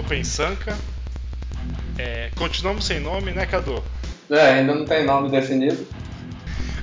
[0.00, 0.76] Open Sanka.
[1.98, 3.84] É, continuamos sem nome, né, Cadu?
[4.30, 5.86] É, ainda não tem nome definido.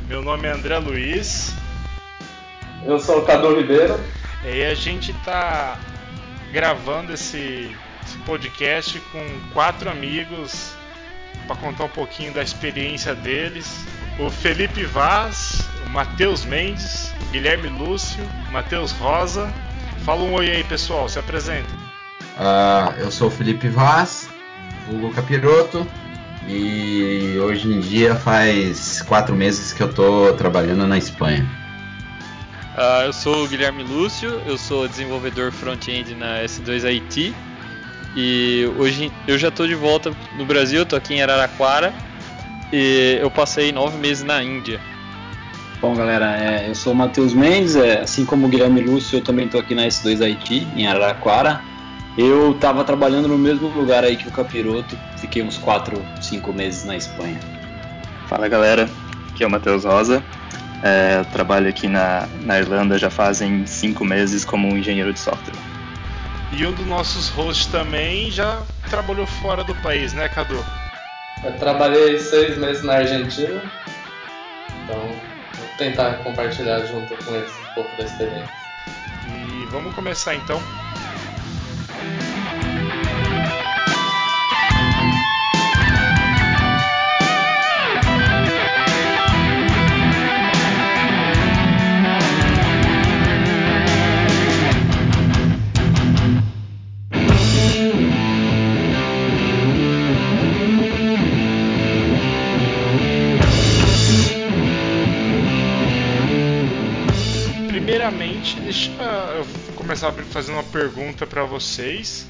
[0.07, 1.51] Meu nome é André Luiz.
[2.85, 3.99] Eu sou o Cadu Ribeiro.
[4.45, 5.79] E a gente está
[6.53, 7.75] gravando esse,
[8.05, 10.71] esse podcast com quatro amigos
[11.47, 13.83] para contar um pouquinho da experiência deles.
[14.19, 19.51] O Felipe Vaz, o Matheus Mendes, Guilherme Lúcio, Matheus Rosa.
[20.05, 21.76] Fala um oi aí, pessoal, se apresenta.
[22.37, 24.29] Uh, eu sou o Felipe Vaz,
[24.87, 25.87] vulgo Capiroto,
[26.47, 31.45] e hoje em dia faz quatro meses que eu estou trabalhando na Espanha.
[32.77, 37.33] Uh, eu sou o Guilherme Lúcio, eu sou desenvolvedor front-end na S2IT
[38.15, 41.91] e hoje eu já estou de volta no Brasil, estou aqui em Araraquara
[42.71, 44.79] e eu passei nove meses na Índia.
[45.81, 49.23] Bom, galera, é, eu sou o Matheus Mendes, é, assim como o Guilherme Lúcio, eu
[49.23, 51.61] também estou aqui na S2 Haiti, em Araraquara.
[52.17, 56.83] Eu estava trabalhando no mesmo lugar aí que o Capiroto, fiquei uns 4, 5 meses
[56.83, 57.39] na Espanha.
[58.25, 58.89] Fala galera,
[59.29, 60.23] aqui é o Matheus Rosa,
[60.83, 65.55] é, eu trabalho aqui na, na Irlanda já fazem 5 meses como engenheiro de software.
[66.51, 70.63] E um dos nossos hosts também já trabalhou fora do país, né, Cadu?
[71.43, 73.61] Eu trabalhei seis meses na Argentina,
[74.83, 75.11] então
[75.77, 78.49] tentar compartilhar junto com eles um pouco da experiência.
[79.27, 80.59] E vamos começar então.
[109.97, 112.27] Começar fazendo uma pergunta para vocês,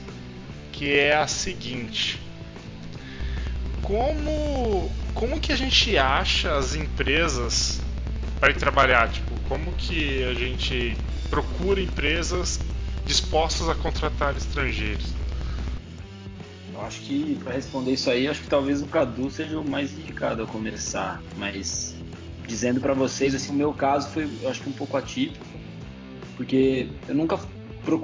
[0.72, 2.22] que é a seguinte:
[3.82, 7.82] como como que a gente acha as empresas
[8.40, 9.10] para ir trabalhar?
[9.10, 10.96] Tipo, como que a gente
[11.30, 12.60] procura empresas
[13.06, 15.14] dispostas a contratar estrangeiros?
[16.74, 19.92] Eu acho que para responder isso aí, acho que talvez o Cadu seja o mais
[19.92, 21.96] indicado a começar, mas
[22.48, 25.46] dizendo para vocês, assim, o meu caso foi, acho que um pouco atípico
[26.38, 27.38] porque eu nunca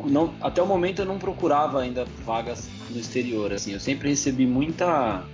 [0.09, 4.45] não, até o momento eu não procurava ainda vagas no exterior, assim, eu sempre recebi
[4.45, 5.25] muita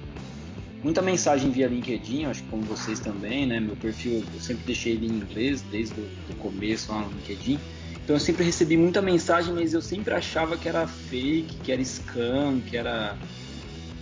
[0.82, 3.60] muita mensagem via LinkedIn, acho que como vocês também, né?
[3.60, 7.60] Meu perfil eu sempre deixei ele em inglês desde o começo lá no LinkedIn.
[8.04, 11.82] Então eu sempre recebi muita mensagem, mas eu sempre achava que era fake, que era
[11.82, 13.16] scam, que era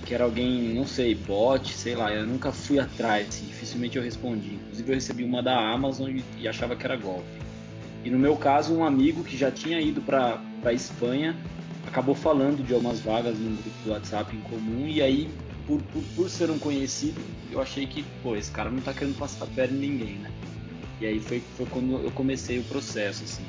[0.06, 2.14] que era alguém, não sei, bot, sei lá.
[2.14, 4.54] Eu nunca fui atrás, assim, dificilmente eu respondi.
[4.54, 7.28] Inclusive eu recebi uma da Amazon e, e achava que era golpe.
[8.04, 11.36] E no meu caso, um amigo que já tinha ido para a Espanha
[11.86, 15.30] acabou falando de algumas vagas no grupo do WhatsApp em comum e aí,
[15.66, 17.20] por, por, por ser um conhecido,
[17.52, 20.32] eu achei que, pô, esse cara não tá querendo passar a perna em ninguém, né?
[21.00, 23.44] E aí foi, foi quando eu comecei o processo, assim.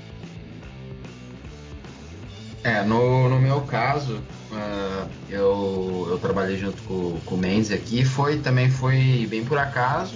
[2.62, 4.16] É, no, no meu caso,
[4.50, 9.58] uh, eu, eu trabalhei junto com, com o Mendes aqui, foi também foi bem por
[9.58, 10.14] acaso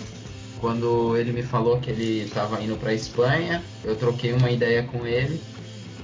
[0.63, 5.05] quando ele me falou que ele estava indo para Espanha, eu troquei uma ideia com
[5.05, 5.43] ele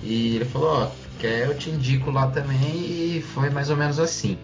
[0.02, 3.76] e ele falou: Ó, oh, quer eu te indico lá também e foi mais ou
[3.76, 4.36] menos assim.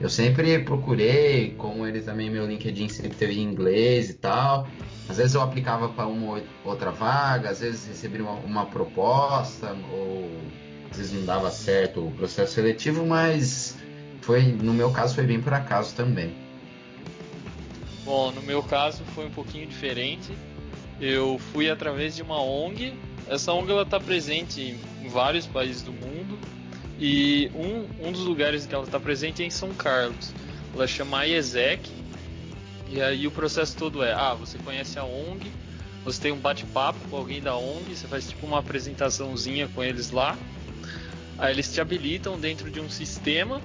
[0.00, 4.66] Eu sempre procurei, como ele também, meu LinkedIn sempre teve em inglês e tal.
[5.10, 10.30] Às vezes eu aplicava para uma outra vaga, às vezes recebia uma, uma proposta, ou
[10.90, 13.76] às vezes não dava certo o processo seletivo, mas
[14.22, 16.32] foi, no meu caso, foi bem por acaso também.
[18.10, 20.32] Bom, no meu caso foi um pouquinho diferente.
[21.00, 22.92] Eu fui através de uma ONG.
[23.28, 26.36] Essa ONG ela está presente em vários países do mundo
[26.98, 30.32] e um, um dos lugares que ela está presente é em São Carlos.
[30.74, 31.88] Ela chama IESEC
[32.88, 35.48] e aí o processo todo é: ah, você conhece a ONG,
[36.04, 40.10] você tem um bate-papo com alguém da ONG, você faz tipo uma apresentaçãozinha com eles
[40.10, 40.36] lá.
[41.38, 43.62] Aí eles te habilitam dentro de um sistema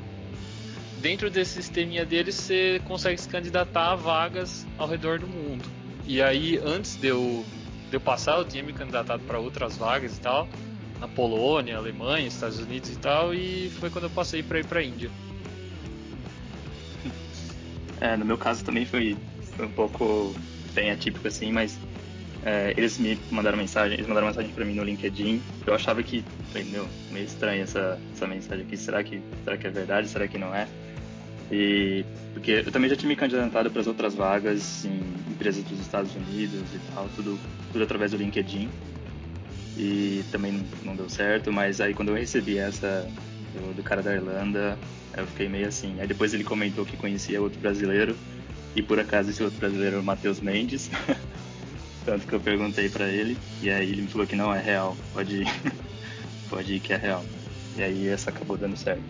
[1.02, 5.64] dentro desse sisteminha deles você consegue se candidatar a vagas ao redor do mundo.
[6.06, 7.44] E aí, antes de eu,
[7.90, 10.48] de eu passar, eu tinha me candidatado para outras vagas e tal,
[11.00, 14.80] na Polônia, Alemanha, Estados Unidos e tal, e foi quando eu passei para ir para
[14.80, 15.10] a Índia.
[18.00, 19.18] É, no meu caso também foi,
[19.60, 20.36] um pouco
[20.74, 21.80] bem atípico assim, mas
[22.46, 25.42] é, eles me mandaram mensagem, eles mandaram mensagem para mim no LinkedIn.
[25.66, 26.24] Eu achava que,
[26.68, 28.78] meu, meio estranha essa, essa mensagem aqui.
[28.78, 30.08] Será que, será que é verdade?
[30.08, 30.68] Será que não é?
[31.52, 35.00] E porque eu também já tinha me candidatado para as outras vagas em
[35.32, 37.40] empresas dos Estados Unidos e tal, tudo,
[37.72, 38.70] tudo através do LinkedIn.
[39.78, 43.08] E também não deu certo, mas aí quando eu recebi essa
[43.54, 44.78] do, do cara da Irlanda,
[45.16, 46.00] eu fiquei meio assim.
[46.00, 48.16] Aí depois ele comentou que conhecia outro brasileiro,
[48.76, 50.90] e por acaso esse outro brasileiro era o Matheus Mendes.
[52.06, 54.96] Tanto que eu perguntei pra ele, e aí ele me falou que não, é real,
[55.12, 55.48] pode ir,
[56.50, 57.26] pode ir que é real.
[57.78, 59.04] E aí essa acabou dando certo.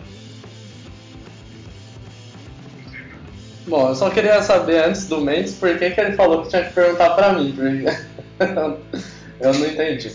[3.66, 6.64] Bom, eu só queria saber antes do Mendes por que, que ele falou que tinha
[6.64, 7.84] que perguntar pra mim, porque
[9.40, 10.12] eu não entendi.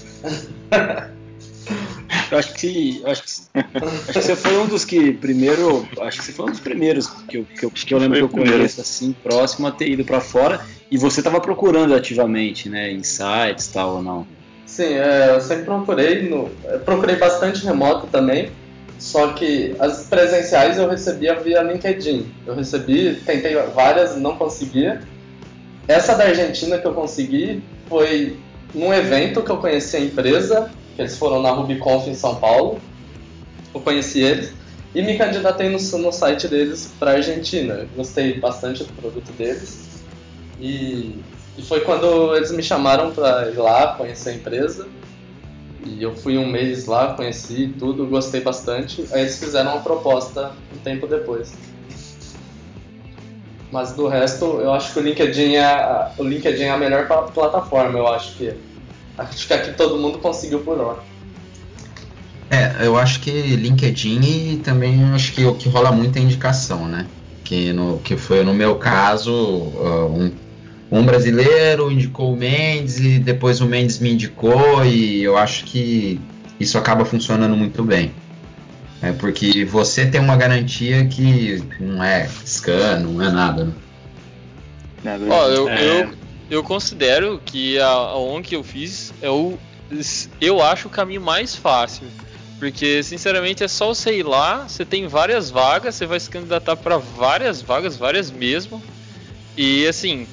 [2.32, 6.26] Eu acho que, acho que, acho que você foi um dos que primeiro, acho que
[6.26, 8.80] você foi um dos primeiros que eu, que eu, que eu lembro que eu conheço
[8.80, 13.68] assim próximo a ter ido para fora e você estava procurando ativamente, né, em sites
[13.68, 14.28] tal ou não?
[14.66, 18.50] Sim, é, eu sempre procurei, no, eu procurei bastante remoto também,
[19.12, 22.32] só que as presenciais eu recebia via LinkedIn.
[22.48, 25.02] Eu recebi, tentei várias, não conseguia.
[25.86, 28.38] Essa da Argentina que eu consegui foi
[28.74, 32.80] num evento que eu conheci a empresa, que eles foram na RubyConf em São Paulo.
[33.76, 34.54] Eu conheci eles
[34.96, 37.86] e me candidatei no, no site deles para Argentina.
[37.94, 39.90] Gostei bastante do produto deles.
[40.58, 41.18] E,
[41.58, 44.88] e foi quando eles me chamaram para ir lá conhecer a empresa.
[45.84, 49.06] E eu fui um mês lá, conheci tudo, gostei bastante.
[49.12, 51.54] Aí eles fizeram uma proposta um tempo depois.
[53.72, 57.98] Mas do resto, eu acho que o LinkedIn é, o LinkedIn é a melhor plataforma,
[57.98, 58.54] eu acho que.
[59.18, 61.00] Acho que aqui todo mundo conseguiu por hora.
[62.50, 66.86] É, eu acho que LinkedIn e também acho que o que rola muito é indicação,
[66.86, 67.08] né?
[67.46, 70.32] Que, no, que foi no meu caso, uh, um
[70.92, 76.20] um brasileiro indicou o Mendes e depois o Mendes me indicou e eu acho que
[76.60, 78.12] isso acaba funcionando muito bem.
[79.02, 83.66] É porque você tem uma garantia que não é scan, não é nada.
[83.66, 83.74] Né?
[85.06, 86.02] É Ó, eu, é...
[86.02, 86.10] eu,
[86.50, 89.58] eu considero que a, a ON que eu fiz é o.
[90.40, 92.06] Eu acho o caminho mais fácil.
[92.60, 96.76] Porque, sinceramente, é só você ir lá, você tem várias vagas, você vai se candidatar
[96.76, 98.84] para várias vagas, várias mesmo.
[99.58, 100.28] E assim,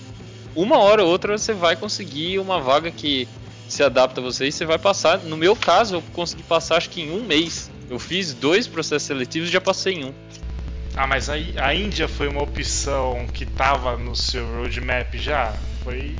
[0.61, 3.29] uma hora ou outra você vai conseguir uma vaga que
[3.69, 5.19] se adapta a você e você vai passar.
[5.19, 7.71] No meu caso, eu consegui passar acho que em um mês.
[7.89, 10.13] Eu fiz dois processos seletivos e já passei em um.
[10.97, 15.53] Ah, mas a, a Índia foi uma opção que estava no seu roadmap já?
[15.85, 16.17] Foi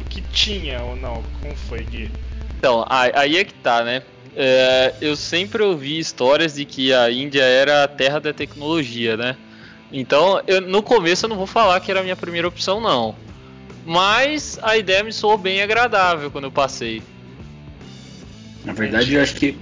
[0.00, 1.22] o que tinha ou não?
[1.42, 2.10] Como foi, Gui?
[2.58, 4.02] Então, aí é que tá, né?
[4.34, 9.36] É, eu sempre ouvi histórias de que a Índia era a terra da tecnologia, né?
[9.92, 13.14] Então, eu, no começo eu não vou falar que era a minha primeira opção, não.
[13.84, 17.02] Mas a ideia me soou bem agradável quando eu passei.
[18.64, 19.56] Na verdade, eu acho que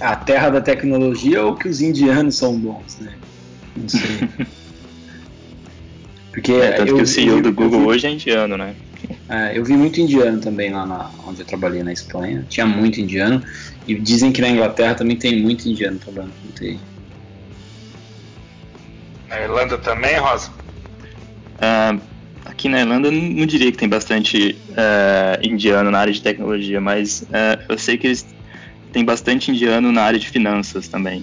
[0.00, 3.14] a terra da tecnologia ou que os indianos são bons, né?
[3.74, 4.00] Não sei.
[6.32, 8.76] Porque é, tanto eu, que o CEO eu, do Google vi, hoje é indiano, né?
[9.26, 12.44] É, eu vi muito indiano também lá na, onde eu trabalhei na Espanha.
[12.46, 13.42] Tinha muito indiano.
[13.86, 16.78] E dizem que na Inglaterra também tem muito indiano trabalhando com TI.
[19.30, 20.50] Na Irlanda também, Rosa?
[21.56, 21.98] Uh,
[22.56, 27.20] Aqui na Irlanda não, diria que tem bastante uh, indiano na área de tecnologia, mas
[27.20, 28.26] uh, eu sei que eles
[28.90, 31.22] têm bastante indiano na área de finanças também.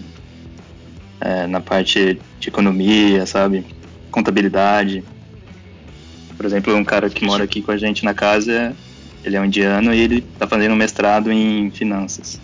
[1.19, 3.65] Uh, na parte de economia, sabe?
[4.11, 5.03] Contabilidade.
[6.37, 8.75] Por exemplo, um cara que mora aqui com a gente na casa,
[9.23, 12.39] ele é um indiano e ele está fazendo um mestrado em finanças.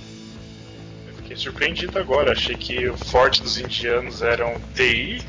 [1.08, 5.22] Eu fiquei surpreendido agora, achei que o forte dos indianos eram TI,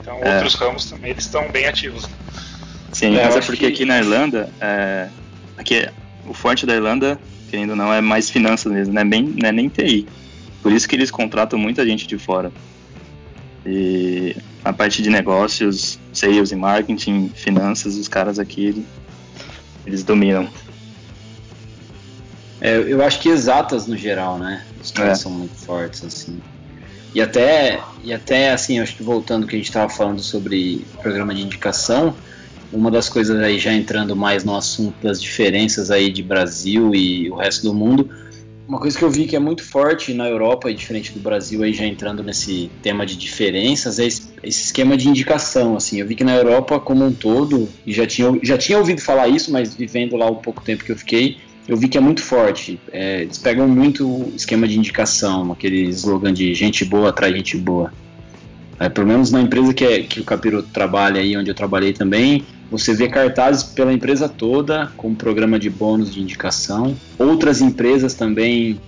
[0.00, 0.36] então é.
[0.36, 2.08] outros ramos também eles estão bem ativos.
[2.92, 3.66] Sim, é, mas é porque que...
[3.66, 5.08] aqui na Irlanda, é,
[5.56, 5.88] aqui,
[6.26, 7.18] o forte da Irlanda,
[7.50, 10.06] querendo ou não, é mais finanças mesmo, não é, bem, não é nem TI.
[10.62, 12.52] Por isso que eles contratam muita gente de fora.
[13.64, 18.84] E a parte de negócios, sales e marketing, finanças, os caras aqui,
[19.86, 20.48] eles dominam.
[22.60, 24.64] É, eu acho que exatas no geral, né?
[24.80, 25.22] Os caras é.
[25.22, 26.40] são muito fortes, assim.
[27.14, 31.34] E até, e até, assim, acho que voltando que a gente estava falando sobre programa
[31.34, 32.14] de indicação,
[32.72, 37.30] uma das coisas aí já entrando mais no assunto das diferenças aí de Brasil e
[37.30, 38.08] o resto do mundo,
[38.66, 41.62] uma coisa que eu vi que é muito forte na Europa e diferente do Brasil
[41.62, 46.00] aí já entrando nesse tema de diferenças é esse, esquema de indicação assim.
[46.00, 49.28] Eu vi que na Europa como um todo e já tinha já tinha ouvido falar
[49.28, 51.36] isso, mas vivendo lá o pouco tempo que eu fiquei,
[51.68, 52.80] eu vi que é muito forte.
[52.90, 57.56] É, eles pegam muito o esquema de indicação, aquele slogan de gente boa atrai gente
[57.56, 57.92] boa.
[58.80, 61.92] É, pelo menos na empresa que, é, que o Capiro trabalha aí, onde eu trabalhei
[61.92, 66.96] também, você vê cartazes pela empresa toda com programa de bônus de indicação.
[67.18, 68.80] Outras empresas também,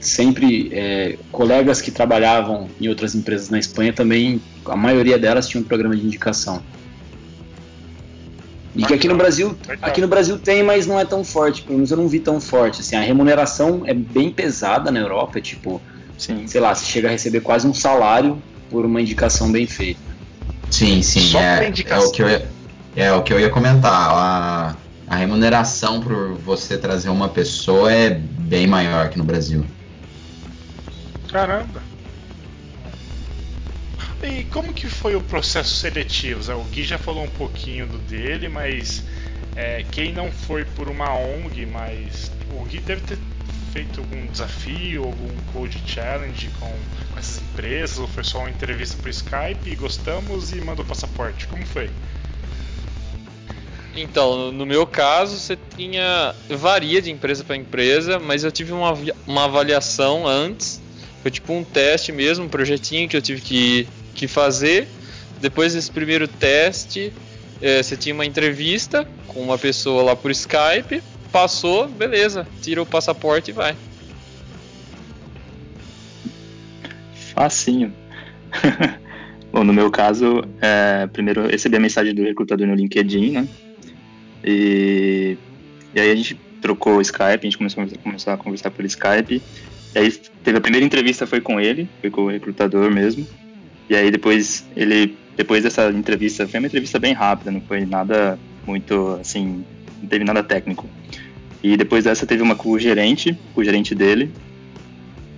[0.00, 5.60] sempre é, colegas que trabalhavam em outras empresas na Espanha também, a maioria delas tinha
[5.60, 6.62] um programa de indicação.
[8.74, 11.60] E que aqui no Brasil, aqui no Brasil tem, mas não é tão forte.
[11.60, 12.80] Pelo menos eu não vi tão forte.
[12.80, 15.82] Assim, a remuneração é bem pesada na Europa, é tipo
[16.16, 16.46] Sim.
[16.46, 20.00] sei lá, você chega a receber quase um salário por uma indicação bem feita.
[20.70, 22.48] Sim, sim, é, é, o que eu ia,
[22.94, 24.10] é o que eu ia comentar.
[24.10, 29.64] A, a remuneração por você trazer uma pessoa é bem maior que no Brasil.
[31.30, 31.82] Caramba!
[34.22, 36.52] E como que foi o processo seletivo?
[36.52, 39.02] O Gui já falou um pouquinho do dele, mas
[39.56, 43.18] é, quem não foi por uma ONG, mas o Gui deve ter
[43.72, 46.66] feito algum desafio, algum code challenge com,
[47.12, 51.46] com essas empresas, ou foi só uma entrevista por Skype, gostamos e mandou passaporte?
[51.46, 51.88] Como foi?
[53.96, 56.34] Então, no meu caso, você tinha.
[56.48, 58.92] varia de empresa para empresa, mas eu tive uma,
[59.26, 60.80] uma avaliação antes.
[61.22, 64.88] Foi tipo um teste mesmo, um projetinho que eu tive que, que fazer.
[65.40, 67.12] Depois desse primeiro teste,
[67.60, 71.02] é, você tinha uma entrevista com uma pessoa lá por Skype.
[71.32, 73.76] Passou, beleza, tira o passaporte e vai.
[77.34, 77.92] Facinho.
[79.52, 83.48] Bom, no meu caso, é, primeiro eu recebi a mensagem do recrutador no LinkedIn, né?
[84.44, 85.36] E,
[85.94, 89.42] e aí a gente trocou o Skype, a gente começou, começou a conversar por Skype.
[89.94, 90.10] E aí
[90.44, 93.26] teve a primeira entrevista foi com ele, foi com o recrutador mesmo.
[93.88, 98.38] E aí depois ele, depois dessa entrevista, foi uma entrevista bem rápida, não foi nada
[98.66, 99.64] muito assim,
[100.00, 100.88] não teve nada técnico.
[101.62, 104.30] E depois dessa teve uma com o gerente, com o gerente dele.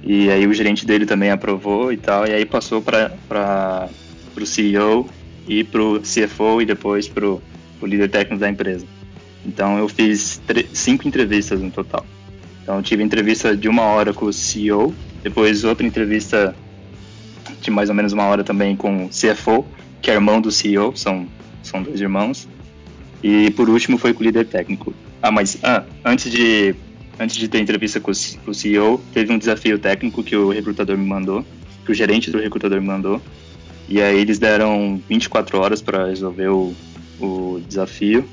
[0.04, 3.88] E aí o gerente dele também aprovou e tal, e aí passou para
[4.36, 5.08] o CEO
[5.46, 7.38] e para o CFO e depois para
[7.86, 8.86] o líder técnico da empresa.
[9.44, 10.40] Então eu fiz
[10.72, 12.06] cinco entrevistas no total.
[12.62, 16.54] Então eu tive entrevista de uma hora com o CEO, depois outra entrevista
[17.60, 19.64] de mais ou menos uma hora também com o CFO,
[20.00, 21.26] que é irmão do CEO, são,
[21.62, 22.48] são dois irmãos.
[23.22, 24.92] E por último foi com o líder técnico.
[25.20, 26.74] Ah, mas ah, antes de
[27.18, 31.06] antes de ter entrevista com o, CEO, teve um desafio técnico que o recrutador me
[31.06, 31.44] mandou,
[31.84, 33.20] que o gerente do recrutador me mandou.
[33.88, 36.74] E aí eles deram 24 horas para resolver o,
[37.26, 38.28] o desafio.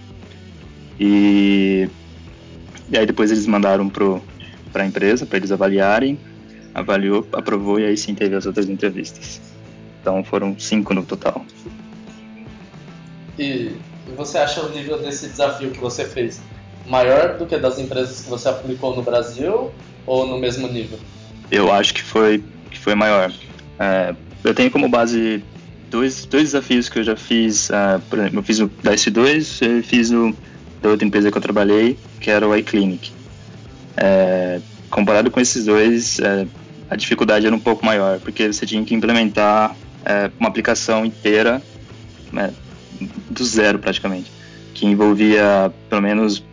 [0.99, 1.87] E,
[2.89, 6.19] e aí depois eles mandaram para a empresa, para eles avaliarem.
[6.73, 9.41] Avaliou, aprovou e aí sim teve as outras entrevistas.
[10.01, 11.45] Então foram cinco no total.
[13.37, 13.71] E,
[14.07, 16.41] e você acha o nível desse desafio que você fez
[16.85, 19.71] maior do que das empresas que você aplicou no Brasil
[20.05, 20.99] ou no mesmo nível?
[21.51, 23.31] Eu acho que foi, que foi maior.
[23.79, 25.43] É, eu tenho como base
[25.89, 27.69] dois, dois desafios que eu já fiz.
[27.69, 30.11] Uh, por exemplo, eu fiz o da S2 e fiz
[30.81, 33.11] da outra empresa que eu trabalhei, que era o iClinic.
[33.97, 36.47] É, comparado com esses dois, é,
[36.89, 41.61] a dificuldade era um pouco maior, porque você tinha que implementar é, uma aplicação inteira
[42.31, 42.53] né,
[43.29, 44.31] do zero praticamente,
[44.73, 46.47] que envolvia pelo menos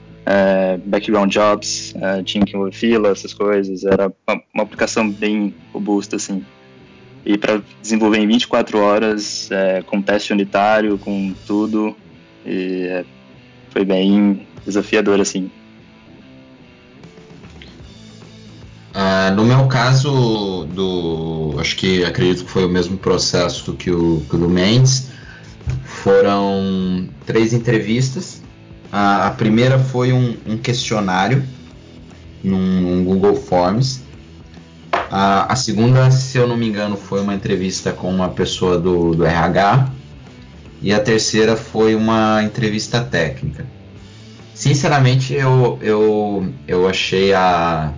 [0.87, 6.45] background jobs, tinha que envolver fila, essas coisas, era uma, uma aplicação bem robusta assim.
[7.26, 11.95] E para desenvolver em 24 horas, é, com teste unitário, com tudo,
[12.45, 13.04] e é,
[13.71, 15.50] foi bem desafiador assim.
[18.95, 24.23] Uh, no meu caso, do, acho que acredito que foi o mesmo processo que o,
[24.28, 25.11] que o do Mendes.
[25.85, 28.40] Foram três entrevistas
[28.90, 31.45] a, a primeira foi um, um questionário
[32.42, 34.02] num, Google Forms.
[35.11, 39.15] A, a, segunda, se eu não me engano, foi uma entrevista com uma pessoa do,
[39.15, 39.91] do RH.
[40.83, 43.65] E a terceira foi uma entrevista técnica.
[44.55, 47.93] Sinceramente, eu, eu, eu achei a,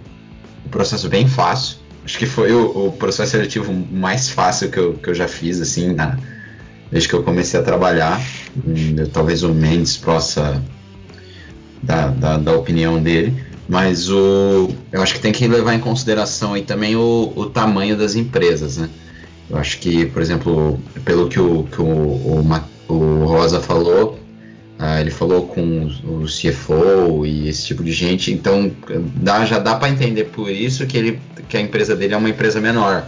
[0.64, 1.78] o processo bem fácil.
[2.04, 5.60] Acho que foi o, o processo seletivo mais fácil que eu, que eu já fiz,
[5.60, 6.16] assim, na,
[6.90, 8.20] desde que eu comecei a trabalhar.
[8.56, 10.62] Hum, talvez o Mendes possa
[11.82, 13.34] da, da, da, opinião dele,
[13.68, 17.96] mas o, eu acho que tem que levar em consideração aí também o, o tamanho
[17.96, 18.88] das empresas, né?
[19.50, 24.18] Eu acho que, por exemplo, pelo que o, que o, o, o Rosa falou,
[24.78, 28.70] uh, ele falou com o CFO e esse tipo de gente, então
[29.16, 32.30] dá, já dá para entender por isso que, ele, que a empresa dele é uma
[32.30, 33.06] empresa menor,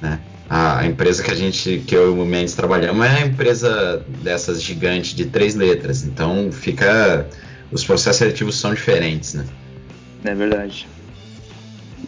[0.00, 0.18] né?
[0.48, 4.62] A empresa que a gente, que eu e o Mendes trabalhamos, é uma empresa dessas
[4.62, 7.26] gigantes de três letras, então fica
[7.72, 9.44] os processos seletivos são diferentes, né?
[10.24, 10.86] É verdade.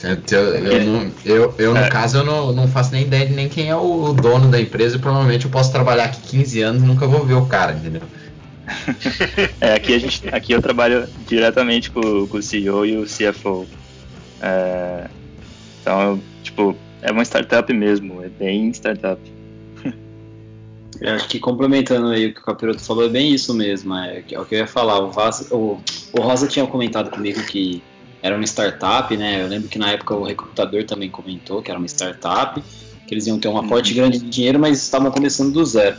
[0.02, 1.88] Eu, eu, não, eu, eu no é.
[1.88, 4.96] caso, eu não, não faço nem ideia de nem quem é o dono da empresa
[4.96, 8.02] e provavelmente eu posso trabalhar aqui 15 anos e nunca vou ver o cara, entendeu?
[9.60, 13.66] é, aqui, a gente, aqui eu trabalho diretamente com, com o CEO e o CFO.
[14.40, 15.08] É,
[15.80, 19.20] então, tipo, é uma startup mesmo, é bem startup.
[21.00, 23.94] Eu acho que complementando aí o que o Capiroto falou, é bem isso mesmo.
[23.94, 24.98] É, é o que eu ia falar.
[25.00, 25.78] O, Vaz, o,
[26.12, 27.82] o Rosa tinha comentado comigo que
[28.22, 29.42] era uma startup, né?
[29.42, 32.62] Eu lembro que na época o recrutador também comentou que era uma startup,
[33.06, 33.96] que eles iam ter um aporte uhum.
[33.96, 35.96] grande de dinheiro, mas estavam começando do zero.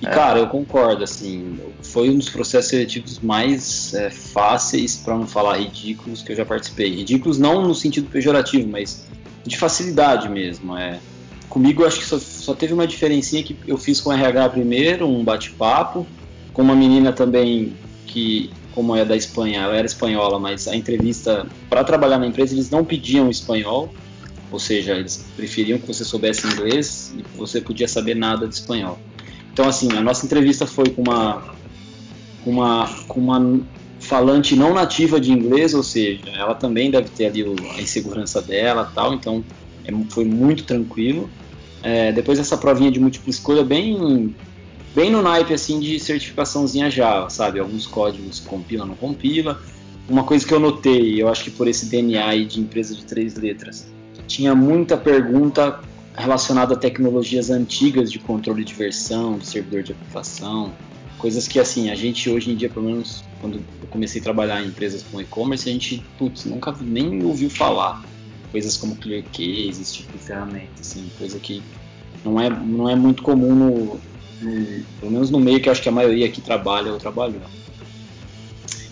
[0.00, 0.10] E, é.
[0.10, 5.58] cara, eu concordo, assim, foi um dos processos seletivos mais é, fáceis, para não falar
[5.58, 6.94] ridículos, que eu já participei.
[6.96, 9.06] Ridículos não no sentido pejorativo, mas
[9.44, 10.76] de facilidade mesmo.
[10.76, 10.98] É.
[11.48, 15.06] Comigo, acho que só, só teve uma diferencinha que eu fiz com o RH primeiro,
[15.06, 16.06] um bate-papo,
[16.52, 17.74] com uma menina também
[18.06, 22.54] que, como é da Espanha, ela era espanhola, mas a entrevista para trabalhar na empresa
[22.54, 23.92] eles não pediam espanhol,
[24.50, 28.98] ou seja, eles preferiam que você soubesse inglês e você podia saber nada de espanhol.
[29.52, 31.42] Então, assim, a nossa entrevista foi com uma,
[32.44, 33.60] uma, com uma
[34.00, 37.44] falante não nativa de inglês, ou seja, ela também deve ter ali
[37.76, 39.44] a insegurança dela tal, então
[39.84, 41.30] é, foi muito tranquilo.
[41.82, 44.34] É, depois essa provinha de múltipla escolha bem
[44.94, 47.58] bem no naipe assim de certificaçãozinha Java, sabe?
[47.58, 49.60] Alguns códigos compila, não compila.
[50.08, 53.36] Uma coisa que eu notei, eu acho que por esse DNA de empresa de três
[53.36, 53.86] letras,
[54.26, 55.80] tinha muita pergunta
[56.14, 60.72] relacionada a tecnologias antigas de controle de versão, de servidor de aplicação,
[61.18, 64.62] coisas que assim, a gente hoje em dia, pelo menos quando eu comecei a trabalhar
[64.62, 68.02] em empresas com e-commerce, a gente, putz, nunca nem ouviu falar.
[68.50, 71.62] Coisas como ClearCase, esse tipo de ferramenta, assim, coisa que
[72.24, 74.00] não é, não é muito comum no,
[74.42, 77.42] no, pelo menos no meio que acho que a maioria aqui trabalha ou trabalhou.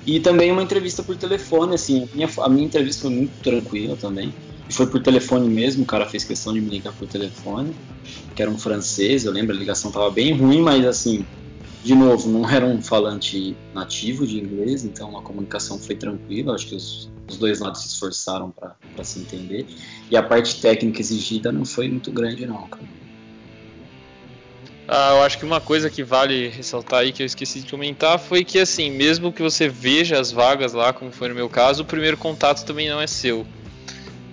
[0.07, 3.97] E também uma entrevista por telefone, assim, a minha, a minha entrevista foi muito tranquila
[3.97, 4.33] também.
[4.69, 7.75] E foi por telefone mesmo, o cara fez questão de me ligar por telefone,
[8.35, 11.27] que era um francês, eu lembro, a ligação tava bem ruim, mas assim,
[11.83, 16.69] de novo, não era um falante nativo de inglês, então a comunicação foi tranquila, acho
[16.69, 19.67] que os, os dois lados se esforçaram para se entender.
[20.11, 22.89] E a parte técnica exigida não foi muito grande, não, cara.
[24.93, 28.19] Ah, eu acho que uma coisa que vale ressaltar aí que eu esqueci de comentar
[28.19, 31.85] foi que assim, mesmo que você veja as vagas lá, como foi no meu caso,
[31.85, 33.47] o primeiro contato também não é seu.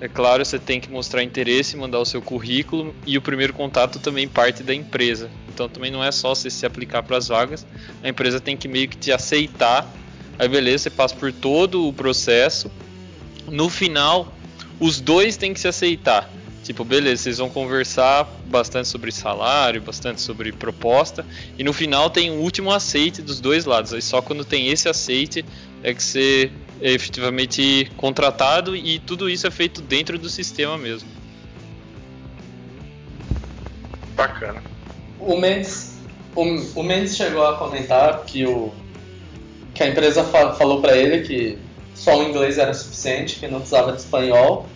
[0.01, 3.99] É claro, você tem que mostrar interesse, mandar o seu currículo e o primeiro contato
[3.99, 5.29] também parte da empresa.
[5.47, 7.63] Então também não é só você se aplicar para as vagas,
[8.01, 9.87] a empresa tem que meio que te aceitar.
[10.39, 12.71] Aí beleza, você passa por todo o processo.
[13.45, 14.35] No final,
[14.79, 16.33] os dois têm que se aceitar.
[16.67, 21.25] Tipo, beleza, vocês vão conversar bastante sobre salário, bastante sobre proposta,
[21.57, 23.93] e no final tem um último aceite dos dois lados.
[23.93, 25.45] Aí só quando tem esse aceite
[25.81, 26.51] é que você
[26.81, 31.07] é efetivamente contratado e tudo isso é feito dentro do sistema mesmo.
[34.13, 34.61] Bacana.
[35.21, 35.93] O Mendes,
[36.35, 36.41] o,
[36.75, 38.73] o Mendes chegou a comentar que, o,
[39.73, 41.57] que a empresa fa falou para ele que
[41.95, 44.67] só o inglês era suficiente, que não precisava de espanhol.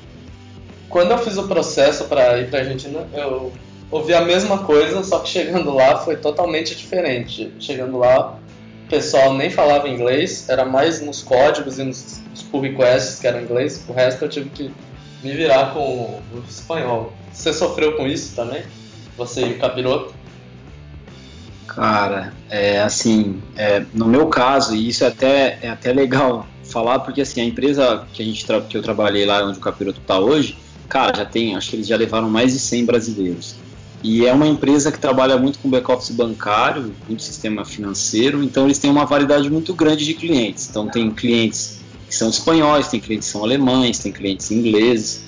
[0.91, 3.51] Quando eu fiz o processo para ir para Argentina, eu
[3.89, 7.51] ouvi a mesma coisa, só que chegando lá foi totalmente diferente.
[7.59, 8.37] Chegando lá,
[8.91, 13.41] pessoal nem falava inglês, era mais nos códigos e nos, nos pull requests que eram
[13.41, 14.71] inglês, o resto eu tive que
[15.23, 17.13] me virar com o espanhol.
[17.31, 18.63] Você sofreu com isso também?
[19.17, 20.13] Você e o capiroto?
[21.67, 26.99] Cara, é assim, é, no meu caso, e isso é até, é até legal falar,
[26.99, 30.19] porque assim, a empresa que, a gente que eu trabalhei lá onde o capiroto está
[30.19, 30.57] hoje,
[30.91, 33.55] cara, já tem, acho que eles já levaram mais de 100 brasileiros.
[34.03, 38.77] E é uma empresa que trabalha muito com back-office bancário, muito sistema financeiro, então eles
[38.77, 40.69] têm uma variedade muito grande de clientes.
[40.69, 45.23] Então tem clientes que são espanhóis, tem clientes que são alemães, tem clientes ingleses.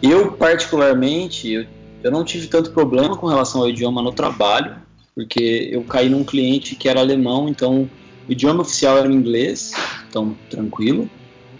[0.00, 1.66] Eu, particularmente, eu,
[2.04, 4.76] eu não tive tanto problema com relação ao idioma no trabalho,
[5.16, 7.90] porque eu caí num cliente que era alemão, então
[8.28, 9.72] o idioma oficial era o inglês,
[10.08, 11.10] então tranquilo.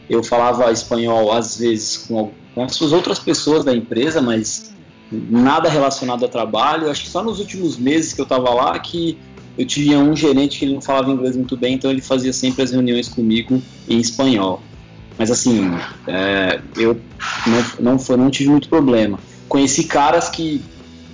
[0.08, 4.72] Eu falava espanhol às vezes com, com as outras pessoas da empresa, mas
[5.10, 6.90] nada relacionado a trabalho.
[6.90, 9.18] Acho que só nos últimos meses que eu estava lá que
[9.56, 12.62] eu tinha um gerente que ele não falava inglês muito bem, então ele fazia sempre
[12.62, 14.62] as reuniões comigo em espanhol.
[15.18, 15.70] Mas assim,
[16.06, 16.98] é, eu
[17.46, 19.18] não, não, foi, não tive muito problema.
[19.48, 20.62] Conheci caras que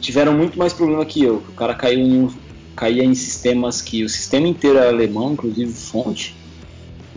[0.01, 1.43] tiveram muito mais problema que eu.
[1.49, 2.31] O cara caiu em,
[2.77, 6.37] caía em sistemas que o sistema inteiro era alemão, inclusive fonte,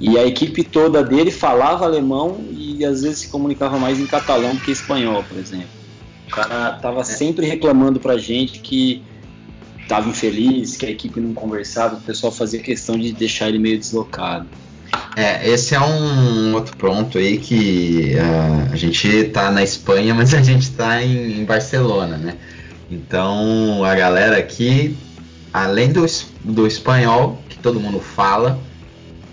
[0.02, 4.56] e a equipe toda dele falava alemão e às vezes se comunicava mais em catalão
[4.58, 5.70] que espanhol, por exemplo.
[6.28, 9.04] O cara tava sempre reclamando pra gente que
[9.88, 13.78] tava infeliz, que a equipe não conversava, o pessoal fazia questão de deixar ele meio
[13.78, 14.48] deslocado.
[15.16, 20.34] É, esse é um outro ponto aí que uh, a gente tá na Espanha, mas
[20.34, 22.38] a gente tá em, em, Barcelona, né?
[22.90, 24.98] Então a galera aqui,
[25.54, 26.04] além do,
[26.44, 28.60] do espanhol, que todo mundo fala,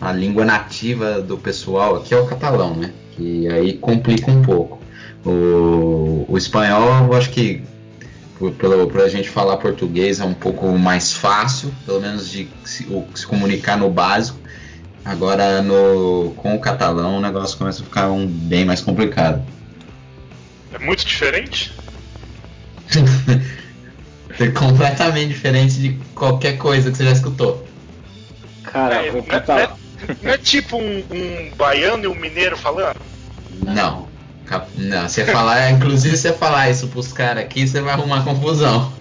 [0.00, 2.92] a língua nativa do pessoal aqui é o catalão, né?
[3.12, 4.80] Que aí complica um pouco.
[5.24, 7.62] O, o espanhol, eu acho que
[8.90, 13.26] para a gente falar português é um pouco mais fácil, pelo menos de se, se,
[13.26, 14.38] comunicar no básico.
[15.04, 19.44] Agora no com o catalão o negócio começa a ficar um, bem mais complicado.
[20.72, 21.72] É muito diferente?
[24.38, 27.66] é completamente diferente de qualquer coisa que você já escutou.
[28.62, 29.88] Cara, é, o catalão.
[30.22, 33.00] Não, é tipo um, um, baiano e um mineiro falando?
[33.64, 34.08] Não.
[34.76, 38.92] Não, você falar, inclusive você falar isso pros caras aqui, você vai arrumar confusão.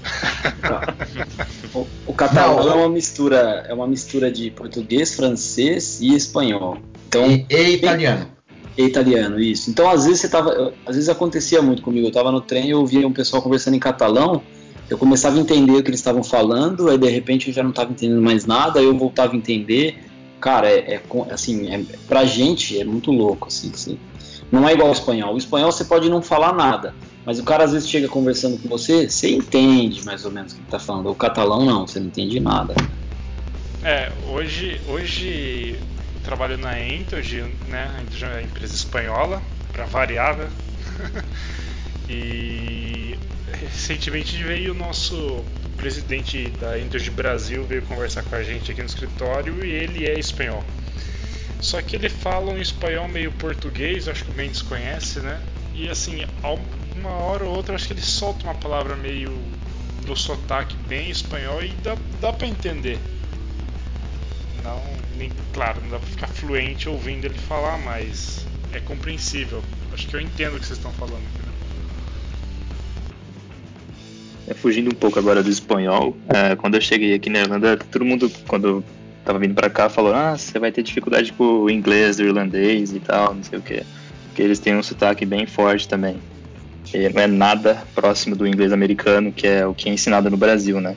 [1.74, 6.78] o, o catalão não, é uma mistura, é uma mistura de português, francês e espanhol.
[7.08, 8.26] Então, e, e italiano.
[8.76, 9.70] E italiano, isso.
[9.70, 12.06] Então, às vezes você tava, às vezes acontecia muito comigo.
[12.06, 14.42] Eu tava no trem e eu ouvia um pessoal conversando em catalão,
[14.90, 17.70] eu começava a entender o que eles estavam falando, aí de repente eu já não
[17.70, 19.96] estava entendendo mais nada, aí eu voltava a entender.
[20.40, 23.98] Cara, é, é assim, é, pra gente é muito louco, assim, assim.
[24.50, 25.34] Não é igual ao espanhol.
[25.34, 26.92] O espanhol você pode não falar nada,
[27.24, 30.54] mas o cara às vezes chega conversando com você, você entende mais ou menos o
[30.56, 31.08] que ele está falando.
[31.08, 32.74] O catalão não, você não entende nada.
[33.84, 35.78] É, hoje, hoje
[36.24, 37.90] trabalho na Entogy, né,
[38.22, 39.40] a empresa espanhola,
[39.72, 40.50] para variar, né?
[42.08, 43.16] e
[43.56, 45.44] recentemente veio o nosso
[45.76, 50.18] presidente da Entogy Brasil veio conversar com a gente aqui no escritório e ele é
[50.18, 50.62] espanhol.
[51.60, 55.40] Só que ele fala um espanhol meio português, acho que o Mendes conhece, né?
[55.74, 56.24] E assim,
[56.96, 59.32] uma hora ou outra, acho que ele solta uma palavra meio
[60.06, 62.98] do sotaque bem espanhol e dá, dá pra entender.
[64.62, 64.82] Não,
[65.16, 69.62] nem, claro, não dá pra ficar fluente ouvindo ele falar, mas é compreensível.
[69.92, 71.39] Acho que eu entendo o que vocês estão falando.
[74.54, 78.30] Fugindo um pouco agora do espanhol, é, quando eu cheguei aqui na Irlanda, todo mundo,
[78.46, 78.84] quando
[79.24, 82.92] tava vindo para cá falou: Ah, você vai ter dificuldade com o inglês, o irlandês
[82.94, 83.82] e tal, não sei o que.
[84.26, 86.16] Porque eles têm um sotaque bem forte também.
[86.92, 90.36] E não é nada próximo do inglês americano, que é o que é ensinado no
[90.36, 90.96] Brasil, né?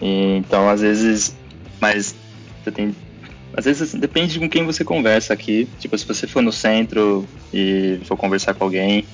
[0.00, 1.36] E, então, às vezes,
[1.80, 2.14] mas
[2.62, 2.94] você tem.
[3.56, 5.68] Às vezes assim, depende de com quem você conversa aqui.
[5.78, 9.04] Tipo, se você for no centro e for conversar com alguém,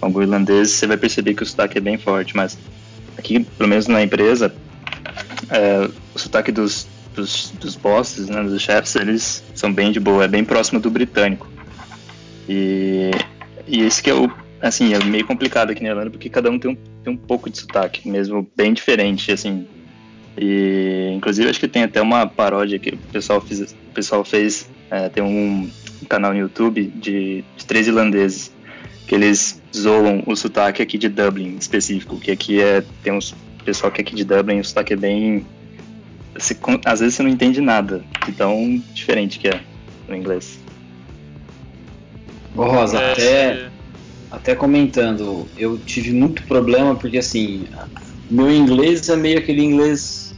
[0.00, 2.34] algum irlandês, você vai perceber que o sotaque é bem forte.
[2.34, 2.56] Mas
[3.18, 4.54] aqui, pelo menos na empresa,
[5.50, 10.24] é, o sotaque dos, dos, dos bosses, né, dos chefs, eles são bem de boa,
[10.24, 11.48] é bem próximo do britânico.
[12.48, 13.10] E,
[13.66, 16.58] e esse que é o, assim, é meio complicado aqui na Irlanda, porque cada um
[16.58, 19.66] tem um, tem um pouco de sotaque, mesmo bem diferente, assim.
[20.36, 24.70] E, inclusive, acho que tem até uma paródia que o pessoal fez, o pessoal fez
[24.90, 25.70] é, tem um,
[26.02, 28.52] um, canal no YouTube de, de três irlandeses,
[29.12, 33.92] que eles zoam o sotaque aqui de Dublin, específico, que aqui é, tem uns pessoal
[33.92, 35.46] que aqui de Dublin o sotaque é bem
[36.32, 39.60] você, às vezes você não entende nada de tão diferente que é
[40.08, 40.58] no inglês.
[42.56, 43.68] Ô Rosa, é, até,
[44.30, 47.66] até comentando, eu tive muito problema porque assim,
[48.30, 50.34] meu inglês é meio aquele inglês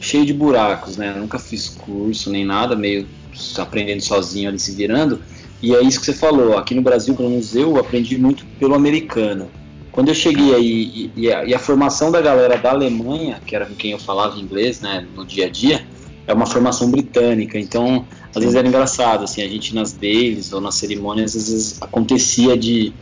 [0.00, 1.14] cheio de buracos, né?
[1.16, 3.08] Eu nunca fiz curso nem nada, meio
[3.56, 5.20] aprendendo sozinho ali se virando.
[5.60, 8.74] E é isso que você falou, aqui no Brasil, pelo menos eu aprendi muito pelo
[8.74, 9.50] americano.
[9.90, 13.56] Quando eu cheguei aí e, e, a, e, a, formação da galera da Alemanha, que
[13.56, 15.84] era com quem eu falava inglês, né, no dia a dia,
[16.26, 17.58] é uma formação britânica.
[17.58, 21.82] Então, às vezes era engraçado, assim, a gente nas deles ou nas cerimônias, às vezes
[21.82, 22.92] acontecia de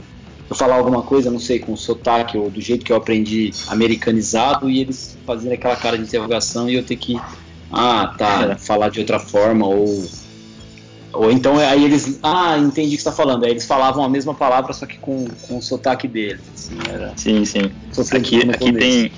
[0.49, 4.71] eu falar alguma coisa, não sei, com sotaque ou do jeito que eu aprendi americanizado
[4.71, 7.21] e eles fazendo aquela cara de interrogação e eu ter que,
[7.71, 8.55] ah, tá, é.
[8.57, 10.07] falar de outra forma ou
[11.17, 13.45] ou então aí eles, ah, entendi o que você está falando.
[13.45, 16.41] Aí eles falavam a mesma palavra, só que com, com o sotaque deles.
[16.55, 17.13] Assim, era...
[17.17, 17.71] Sim, sim.
[18.13, 19.13] Aqui, aqui tem.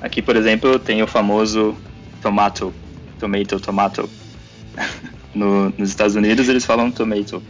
[0.00, 1.76] Aqui, por exemplo, tem o famoso
[2.20, 2.72] tomato,
[3.18, 4.10] tomato, tomato.
[5.34, 7.42] No, nos Estados Unidos eles falam tomato.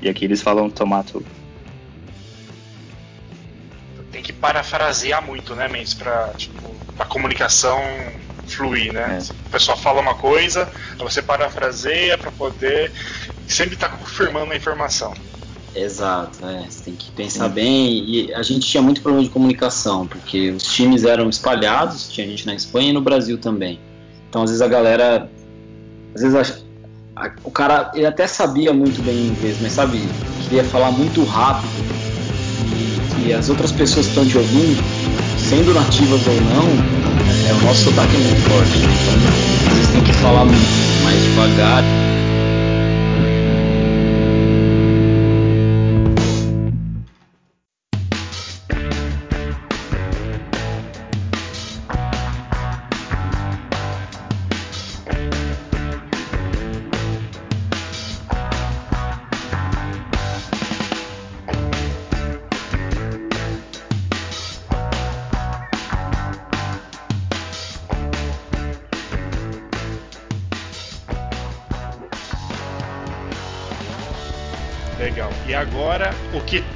[0.00, 1.22] E aqui eles falam tomato.
[4.10, 7.78] Tem que parafrasear muito, né, Mendes, pra, tipo, a comunicação
[8.54, 9.18] fluir, né?
[9.20, 9.32] É.
[9.48, 12.92] O pessoal fala uma coisa, você parafraseia para poder
[13.48, 15.14] sempre estar tá confirmando a informação.
[15.76, 18.02] Exato, é, você tem que pensar bem.
[18.08, 22.46] E a gente tinha muito problema de comunicação, porque os times eram espalhados, tinha gente
[22.46, 23.78] na Espanha e no Brasil também.
[24.28, 25.30] Então, às vezes a galera.
[26.14, 26.62] Às vezes
[27.14, 30.00] a, a, o cara ele até sabia muito bem inglês, mas sabe,
[30.44, 31.68] queria falar muito rápido.
[33.24, 34.82] E, e as outras pessoas que estão te ouvindo,
[35.48, 36.68] sendo nativas ou não,
[37.48, 38.78] é, o nosso sotaque é muito forte.
[38.78, 40.44] Então, às vezes tem que falar
[41.04, 41.84] mais devagar.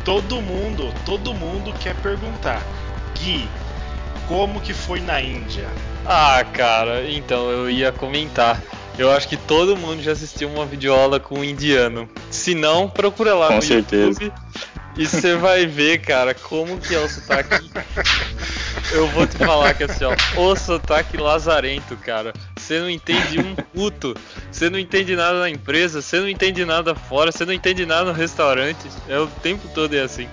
[0.04, 2.62] Todo mundo, todo mundo quer perguntar.
[3.18, 3.48] Gui,
[4.26, 5.68] como que foi na Índia?
[6.06, 8.60] Ah, cara, então eu ia comentar.
[8.98, 12.08] Eu acho que todo mundo já assistiu uma videoaula com um indiano.
[12.30, 14.06] Se não, procura lá Com no certeza.
[14.22, 14.32] YouTube
[14.96, 17.70] e você vai ver, cara, como que é o sotaque.
[18.92, 22.32] Eu vou te falar que assim, ó, o sotaque lazarento, cara.
[22.70, 24.14] Você não entende um puto,
[24.48, 28.04] você não entende nada na empresa, você não entende nada fora, você não entende nada
[28.04, 28.88] no restaurante.
[29.09, 30.28] É o tempo todo é assim.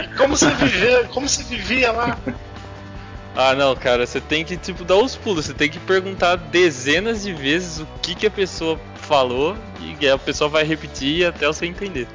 [0.00, 2.16] E como você vivia, como você vivia lá?
[3.34, 5.46] Ah, não, cara, você tem que, tipo, dar os pulos.
[5.46, 10.16] Você tem que perguntar dezenas de vezes o que, que a pessoa falou e a
[10.16, 12.06] pessoa vai repetir até você entender.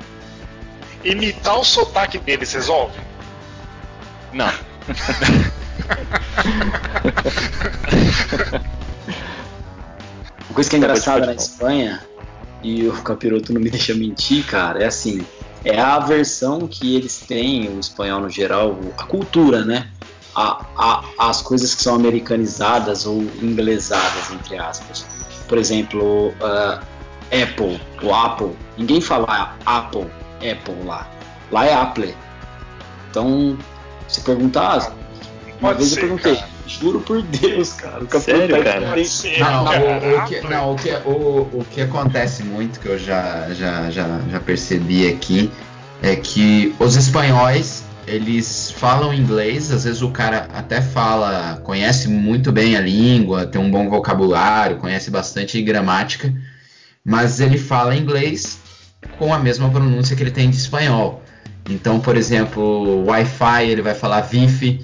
[1.03, 2.97] Imitar o sotaque deles resolve?
[4.31, 4.53] Não.
[10.47, 11.33] Uma coisa que é Tá, engraçada na.
[11.33, 12.01] Espanha,
[12.63, 15.25] e o Capiroto não me deixa mentir, cara, é assim,
[15.63, 19.87] é a versão que eles têm, o espanhol no geral, a cultura, né?
[20.35, 25.05] A, a- as coisas que são americanizadas ou inglesadas, entre aspas.
[25.47, 26.81] Por exemplo, ah,
[27.31, 28.51] Apple, o Apple.
[28.77, 30.07] Ninguém fala Apple,
[30.37, 31.07] Apple lá.
[31.51, 32.13] Lá é Apple.
[33.09, 33.57] Então,
[34.07, 34.91] se perguntar,
[35.65, 36.47] Pode vez ser, eu perguntei, cara.
[36.67, 38.03] juro por Deus, cara.
[38.03, 38.89] O Sério, tá cara?
[38.89, 39.97] Pode ser, Não, cara.
[39.97, 40.49] o, que, Apple.
[40.49, 41.11] não o, que, o,
[41.59, 45.51] o que acontece muito, que eu já, já, já, já percebi aqui,
[46.01, 52.51] é que os espanhóis, eles falam inglês, às vezes o cara até fala, conhece muito
[52.51, 56.33] bem a língua, tem um bom vocabulário, conhece bastante gramática,
[57.03, 58.59] mas ele fala inglês
[59.17, 61.21] com a mesma pronúncia que ele tem de espanhol.
[61.69, 64.81] Então, por exemplo, Wi-Fi ele vai falar Wi-Fi.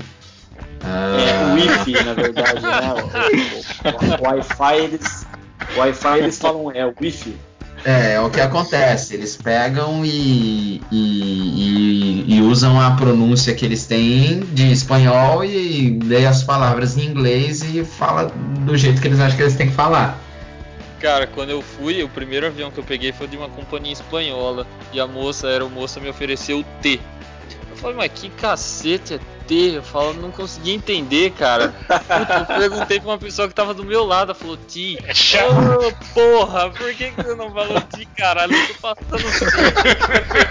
[0.83, 2.93] É, ah, o Wi-Fi, na verdade, né?
[2.93, 5.27] O, o- o Wi-Fi, eles,
[5.75, 7.35] o Wi-Fi eles falam é o Wi-Fi.
[7.83, 9.15] É, é o que acontece.
[9.15, 15.99] Eles pegam e, e, e- e usam a pronúncia que eles têm de espanhol e
[16.03, 19.67] lê as palavras em inglês e fala do jeito que eles acham que eles têm
[19.69, 20.17] que falar.
[20.99, 24.67] Cara, quando eu fui, o primeiro avião que eu peguei foi de uma companhia espanhola.
[24.93, 27.01] E a moça, a aeromoça, me ofereceu T.
[27.81, 29.75] Falei, mas que cacete é T?
[29.75, 31.69] Eu falo, não consegui entender, cara.
[31.87, 34.99] Puta, eu perguntei pra uma pessoa que tava do meu lado, ela falou, Ti.
[34.99, 38.53] Ô, porra, por que, que você não falou Ti, caralho?
[38.53, 39.25] Eu tô passando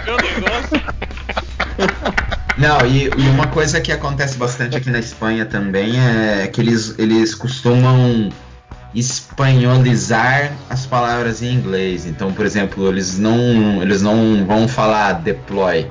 [0.07, 0.81] o negócio?
[2.57, 6.99] Não, e, e uma coisa que acontece bastante aqui na Espanha também é que eles,
[6.99, 8.29] eles costumam
[8.93, 12.05] espanholizar as palavras em inglês.
[12.05, 15.87] Então, por exemplo, eles não, eles não vão falar deploy.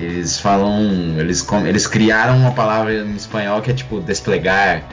[0.00, 1.18] Eles falam.
[1.18, 4.84] Eles, eles criaram uma palavra em espanhol que é tipo desplegar.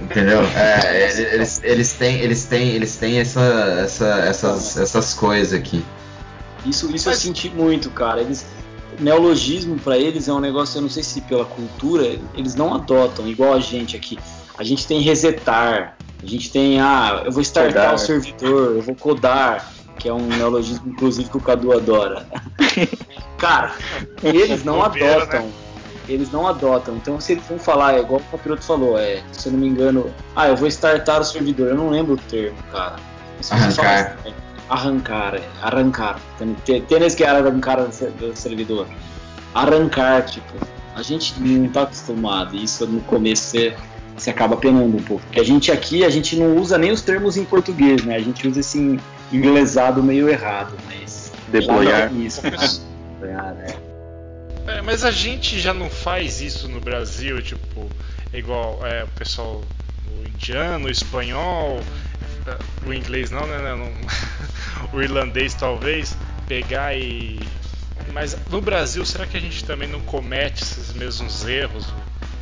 [0.00, 0.40] Entendeu?
[0.56, 3.40] É, ele- eles, eles têm, eles têm, eles têm essa,
[3.84, 5.84] essa, essas, essas coisas aqui.
[6.66, 8.20] Isso, isso Mas- eu senti muito, cara.
[8.20, 8.44] Eles,
[8.98, 13.26] neologismo pra eles é um negócio, eu não sei se pela cultura, eles não adotam,
[13.28, 14.18] igual a gente aqui.
[14.58, 17.94] A gente tem resetar, a gente tem, ah, eu vou startar Codar.
[17.94, 22.26] o servidor, eu vou codar, que é um neologismo, inclusive, que o Cadu adora.
[23.38, 23.72] Cara,
[24.22, 25.50] eles não Bobeira, adotam.
[26.08, 26.96] Eles não adotam.
[26.96, 29.68] Então, se eles vão falar, é igual o Capiroto falou, é, se eu não me
[29.68, 31.68] engano, ah, eu vou startar o servidor.
[31.68, 32.96] Eu não lembro o termo, cara.
[33.40, 34.16] Você fala Arrancar.
[34.18, 34.34] assim, é,
[34.68, 36.20] arrancar, é, arrancar.
[36.64, 37.76] Tienes que arrancar
[38.18, 38.86] do servidor.
[39.54, 40.54] Arrancar, tipo,
[40.94, 42.56] a gente não tá acostumado.
[42.56, 43.76] Isso no começo você,
[44.18, 45.22] você acaba penando um pouco.
[45.24, 48.16] Porque a gente aqui, a gente não usa nem os termos em português, né?
[48.16, 48.98] A gente usa esse
[49.32, 51.32] inglesado meio errado, mas.
[51.48, 52.12] Deployar.
[52.14, 52.42] Isso.
[52.42, 53.88] Deployar, é.
[54.68, 57.90] É, mas a gente já não faz isso no Brasil, tipo,
[58.34, 59.62] igual é, o pessoal,
[60.06, 61.80] o indiano, o espanhol,
[62.86, 63.74] o inglês não, né?
[63.74, 63.92] não-
[64.92, 67.40] o irlandês talvez, pegar e.
[68.12, 71.86] Mas no Brasil, será que a gente também não comete esses mesmos erros?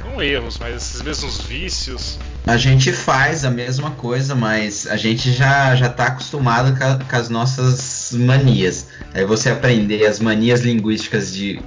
[0.06, 2.18] Não erros, mas esses mesmos vícios?
[2.46, 6.98] A gente faz a mesma coisa, mas a gente já, já tá acostumado com, a-
[6.98, 8.86] com as nossas manias.
[9.14, 11.60] Aí você aprender as manias linguísticas de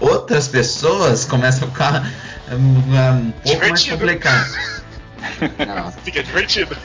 [0.00, 2.10] outras pessoas começa a ficar
[2.50, 3.96] um, um pouco mais Divertido.
[3.98, 4.50] complicado.
[5.66, 6.76] Não, Fica divertido.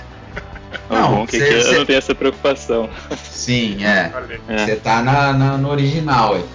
[0.90, 2.90] Não, bom é que cê- eu cê- não tenho essa preocupação.
[3.32, 4.12] sim, é.
[4.14, 4.40] Aí.
[4.50, 4.66] É.
[4.66, 6.46] Você tá na, na- no original, aí.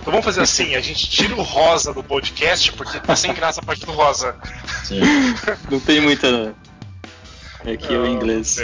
[0.00, 3.60] Então vamos fazer assim, a gente tira o rosa do podcast, porque tá sem graça
[3.60, 4.34] a parte do rosa.
[4.84, 5.00] Sim.
[5.70, 6.54] Não tem muita.
[7.64, 8.56] É que o inglês.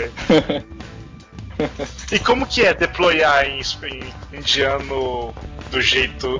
[2.13, 5.35] E como que é deployar em, em indiano
[5.71, 6.39] do jeito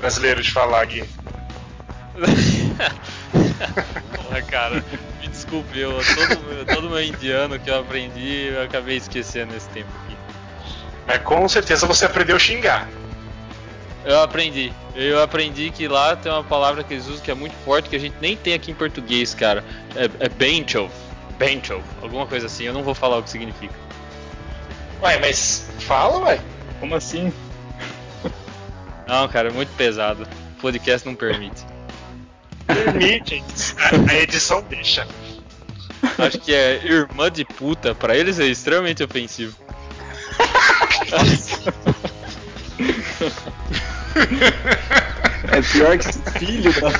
[0.00, 1.04] brasileiro de falar, Gui?
[4.16, 4.84] Porra, cara,
[5.20, 9.88] me desculpe, eu, todo, todo meu indiano que eu aprendi, eu acabei esquecendo esse tempo
[10.04, 10.16] aqui.
[11.06, 12.88] Mas com certeza você aprendeu a xingar.
[14.06, 14.72] Eu aprendi.
[14.94, 17.96] Eu aprendi que lá tem uma palavra que eles usam que é muito forte, que
[17.96, 19.64] a gente nem tem aqui em português, cara.
[19.96, 20.88] É, é bencho.
[21.36, 21.82] Bencho.
[22.00, 22.62] Alguma coisa assim.
[22.62, 23.74] Eu não vou falar o que significa.
[25.02, 26.40] Ué, mas fala, ué.
[26.78, 27.32] Como assim?
[29.08, 30.22] Não, cara, é muito pesado.
[30.56, 31.66] O podcast não permite.
[32.64, 33.42] Permite.
[34.08, 35.04] A edição deixa.
[36.16, 37.92] Acho que é irmã de puta.
[37.92, 39.56] Pra eles é extremamente ofensivo.
[45.52, 46.90] É pior que filho da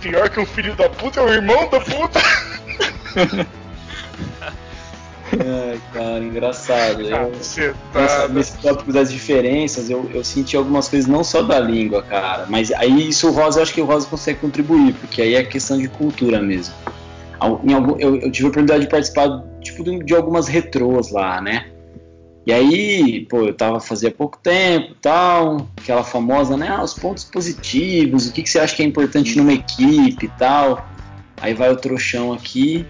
[0.00, 2.20] Pior que um filho da puta é o irmão da puta.
[5.32, 7.02] Ai, cara, engraçado.
[7.02, 7.32] Eu,
[7.94, 12.46] nessa, nesse tópico das diferenças, eu, eu senti algumas coisas não só da língua, cara,
[12.48, 15.44] mas aí isso o Rosa, eu acho que o Rosa consegue contribuir, porque aí é
[15.44, 16.74] questão de cultura mesmo.
[17.38, 21.66] Algum, eu, eu tive a oportunidade de participar tipo, de, de algumas retrôs lá, né?
[22.46, 26.68] E aí, pô, eu tava fazia pouco tempo tal, aquela famosa, né?
[26.68, 30.28] Ah, os pontos positivos, o que, que você acha que é importante numa equipe e
[30.28, 30.88] tal.
[31.38, 32.86] Aí vai o trouxão aqui,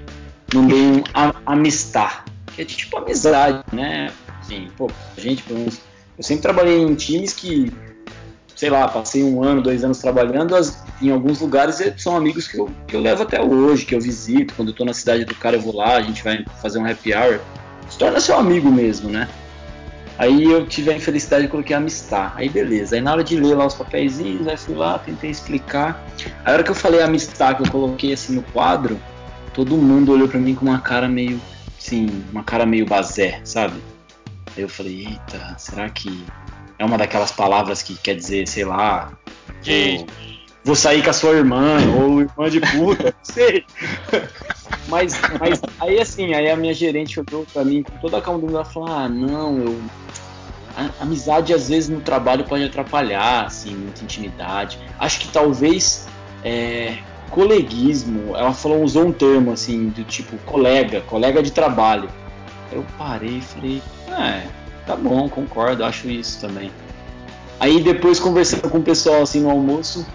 [0.54, 1.02] mandei um
[1.46, 4.12] amistar, que é tipo amizade, né?
[4.40, 5.80] Assim, pô, a gente, pelo menos,
[6.16, 7.72] eu sempre trabalhei em times que,
[8.56, 12.46] sei lá, passei um ano, dois anos trabalhando, as- em alguns lugares eh, são amigos
[12.48, 15.24] que eu, que eu levo até hoje, que eu visito, quando eu tô na cidade
[15.24, 17.40] do cara eu vou lá, a gente vai fazer um happy hour,
[17.90, 19.29] se torna seu amigo mesmo, né?
[20.16, 22.35] Aí eu tive a infelicidade de coloquei amistar.
[22.37, 22.94] Aí beleza.
[22.94, 26.07] Aí na hora de ler lá os papeizinhos, aí fui lá, tentei explicar.
[26.44, 29.00] Aí a hora que eu falei amistar, que eu coloquei assim no quadro,
[29.53, 31.40] todo mundo olhou pra mim com uma cara meio,
[31.79, 33.81] assim, uma cara meio bazé, sabe?
[34.57, 36.24] Aí eu falei, eita, será que
[36.79, 39.12] é uma daquelas palavras que quer dizer, sei lá,
[39.62, 40.07] Gay.
[40.64, 43.64] Vou, sair com a sua irmã, ou irmã de puta, não sei.
[44.88, 48.40] Mas, mas aí assim, aí a minha gerente olhou pra mim com toda a calma
[48.40, 49.80] do mundo, ela falou, ah, não, eu.
[50.76, 54.78] A amizade às vezes no trabalho pode atrapalhar, assim, muita intimidade.
[54.98, 56.06] Acho que talvez
[56.44, 56.98] é,
[57.30, 62.08] coleguismo, ela falou, usou um termo assim, do tipo colega, colega de trabalho.
[62.72, 64.46] Eu parei e falei, é,
[64.86, 66.70] tá bom, concordo, acho isso também.
[67.58, 70.06] Aí depois conversando com o pessoal assim no almoço,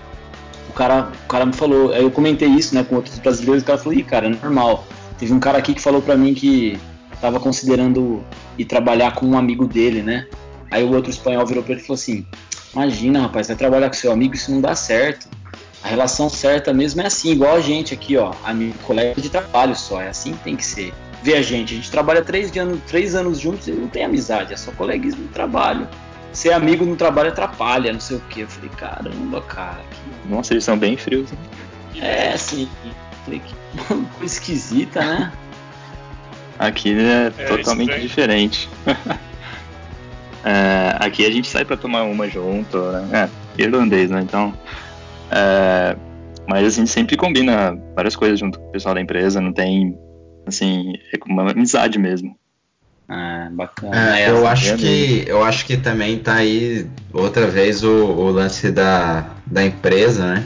[0.75, 3.77] cara, o cara me falou, aí eu comentei isso, né, com outros brasileiros, o cara
[3.77, 4.85] falou, ih, cara, é normal.
[5.17, 6.77] Teve um cara aqui que falou pra mim que
[7.21, 8.23] tava considerando
[8.57, 10.27] ir trabalhar com um amigo dele, né?
[10.69, 12.25] Aí o outro espanhol virou pra ele e falou assim:
[12.73, 15.29] Imagina, rapaz, vai trabalhar com seu amigo, isso não dá certo.
[15.81, 19.75] A relação certa mesmo é assim, igual a gente aqui, ó, amigo, colega de trabalho
[19.75, 20.93] só, é assim que tem que ser.
[21.23, 24.03] Vê a gente, a gente trabalha três, de ano, três anos juntos e não tem
[24.03, 25.87] amizade, é só coleguismo no trabalho.
[26.35, 28.41] Ser amigo no trabalho atrapalha, não sei o que.
[28.41, 31.31] Eu falei, caramba, cara, que Nossa, eles são bem frios.
[31.31, 31.37] né?
[32.01, 32.67] é, assim,
[33.23, 33.55] falei que
[34.17, 35.31] coisa esquisita, né?
[36.59, 38.01] Aqui é, É totalmente estranho.
[38.07, 38.69] diferente.
[40.47, 43.27] É, aqui a gente sai pra tomar uma junto, né?
[43.57, 44.21] É, irlandês, né?
[44.21, 44.53] Então.
[45.31, 45.95] é,
[46.47, 49.97] mas a gente sempre combina várias coisas junto com o pessoal da empresa, não tem.
[50.45, 52.37] Assim, é como uma amizade mesmo.
[53.07, 54.19] Ah, bacana.
[54.19, 57.89] É, eu essa acho é que eu acho que também tá aí outra vez o,
[57.91, 60.43] o lance da, da empresa, né?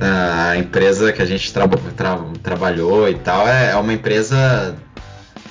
[0.00, 4.76] A empresa que a gente traba- tra- trabalhou e tal é, é uma empresa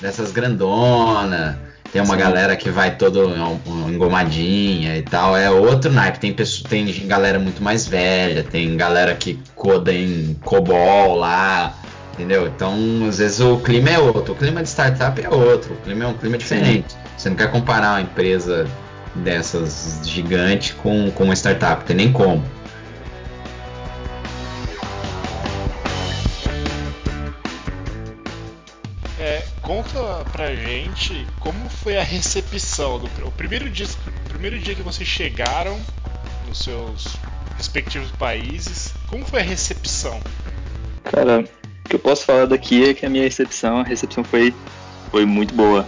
[0.00, 1.58] dessas grandona.
[1.90, 2.20] Tem uma Sim.
[2.20, 5.36] galera que vai todo en- engomadinha e tal.
[5.36, 6.18] É outro naipe.
[6.18, 11.74] Tem, pessoa, tem galera muito mais velha, tem galera que coda em COBOL lá,
[12.14, 12.46] entendeu?
[12.46, 12.74] Então,
[13.08, 14.32] às vezes o clima é outro.
[14.32, 15.74] O clima de startup é outro.
[15.74, 16.96] O clima é um clima diferente.
[17.16, 18.66] Você não quer comparar uma empresa
[19.16, 22.42] dessas gigante com, com uma startup, tem nem como.
[29.18, 33.86] É, conta pra gente como foi a recepção do o primeiro dia,
[34.26, 35.78] o primeiro dia que vocês chegaram
[36.46, 37.16] nos seus
[37.56, 38.92] respectivos países.
[39.08, 40.20] Como foi a recepção?
[41.04, 41.44] Cara,
[41.94, 44.52] que eu posso falar daqui é que a minha recepção, a recepção foi,
[45.10, 45.86] foi muito boa.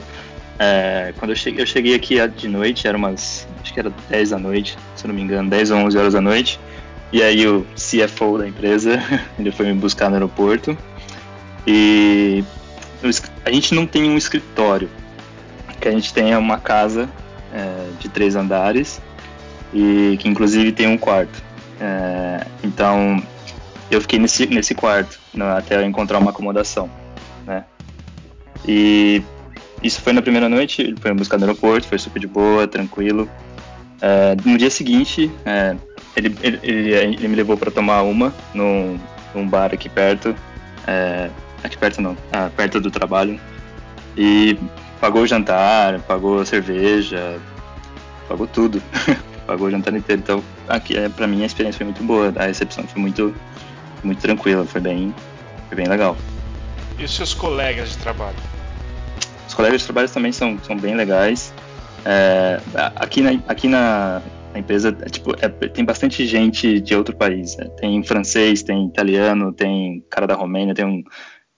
[0.59, 4.31] É, quando eu cheguei, eu cheguei aqui de noite, era umas, acho que era 10
[4.31, 6.61] da noite, se eu não me engano, 10 ou 11 horas da noite.
[7.13, 9.03] E aí o CFO da empresa,
[9.39, 10.79] ele foi me buscar no aeroporto.
[11.67, 12.45] E
[13.45, 14.89] a gente não tem um escritório,
[15.81, 17.09] que a gente tem é uma casa
[17.53, 19.01] é, de três andares
[19.75, 21.43] e que inclusive tem um quarto.
[21.81, 23.23] É, então
[23.91, 26.91] eu fiquei nesse, nesse quarto né, até encontrar uma acomodação,
[27.47, 27.65] né?
[28.67, 29.23] E
[29.83, 32.67] isso foi na primeira noite, ele foi me buscar no aeroporto, foi super de boa,
[32.67, 33.29] tranquilo.
[34.01, 35.77] É, no dia seguinte, é,
[36.17, 38.99] ele, ele, ele, me levou para tomar uma num,
[39.35, 40.35] num bar aqui perto,
[40.87, 41.31] é,
[41.63, 43.39] aqui perto não, ah, perto do trabalho.
[44.17, 44.59] E
[45.01, 47.39] pagou o jantar, pagou a cerveja,
[48.29, 48.83] pagou tudo.
[49.47, 50.21] pagou o jantar inteiro.
[50.23, 52.33] Então, aqui, pra mim, a experiência foi muito boa.
[52.37, 53.35] A recepção foi muito,
[54.03, 55.15] muito tranquila, foi bem,
[55.69, 56.17] foi bem legal.
[56.99, 58.37] E os seus colegas de trabalho?
[59.47, 61.53] Os colegas de trabalho também são, são bem legais.
[62.05, 62.61] É,
[62.97, 64.23] aqui na, aqui na,
[64.53, 67.57] na empresa é, tipo, é, tem bastante gente de outro país.
[67.57, 67.69] Né?
[67.79, 71.03] Tem francês, tem italiano, tem cara da Romênia, tem um.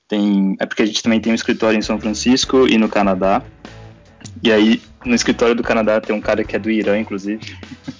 [0.09, 3.43] Tem, é porque a gente também tem um escritório em São Francisco e no Canadá.
[4.43, 7.57] E aí, no escritório do Canadá tem um cara que é do Irã, inclusive.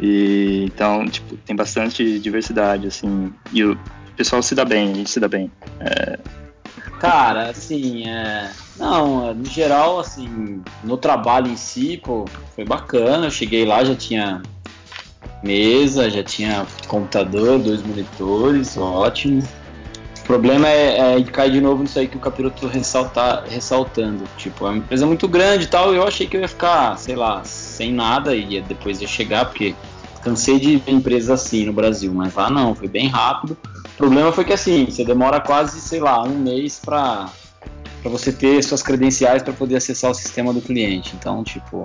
[0.00, 3.32] e, então, tipo, tem bastante diversidade, assim.
[3.52, 3.78] E o
[4.16, 5.50] pessoal se dá bem, a gente se dá bem.
[5.78, 6.18] É...
[6.98, 8.50] Cara, assim, é...
[8.78, 12.24] não, no geral, assim, no trabalho em si, pô,
[12.54, 13.26] foi bacana.
[13.26, 14.40] Eu cheguei lá, já tinha
[15.42, 19.42] mesa, já tinha computador, dois monitores, ótimo
[20.30, 24.22] problema é, é cair de novo nisso aí que o Capiroto ressaltar, ressaltando.
[24.36, 25.92] Tipo, é uma empresa muito grande e tal.
[25.92, 29.74] Eu achei que eu ia ficar, sei lá, sem nada e depois ia chegar, porque
[30.22, 33.56] cansei de ver empresas assim no Brasil, mas lá não, foi bem rápido.
[33.94, 37.28] O problema foi que assim, você demora quase, sei lá, um mês para
[38.02, 41.14] para você ter suas credenciais para poder acessar o sistema do cliente.
[41.18, 41.84] Então, tipo,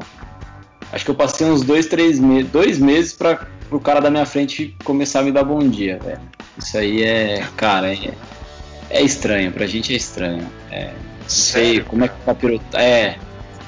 [0.92, 4.26] acho que eu passei uns dois, três meses, dois meses para o cara da minha
[4.26, 6.22] frente começar a me dar bom dia, velho.
[6.58, 8.14] Isso aí é, cara, é,
[8.90, 10.48] é estranho, pra gente é estranho.
[10.72, 12.78] É, não sei como é que o capiroto.
[12.78, 13.18] É.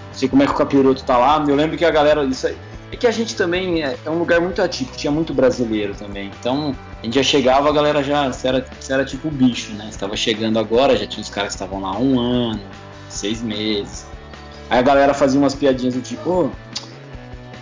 [0.07, 1.43] Não sei como é que o capiroto tá lá.
[1.47, 2.23] Eu lembro que a galera.
[2.23, 2.55] Isso aí,
[2.91, 6.31] é que a gente também é, é, um lugar muito atípico, tinha muito brasileiro também.
[6.39, 8.31] Então a gente já chegava, a galera já.
[8.31, 9.89] Você era, você era tipo bicho, né?
[9.91, 12.61] Você tava chegando agora, já tinha os caras que estavam lá um ano,
[13.09, 14.05] seis meses.
[14.69, 16.49] Aí a galera fazia umas piadinhas do tipo, oh,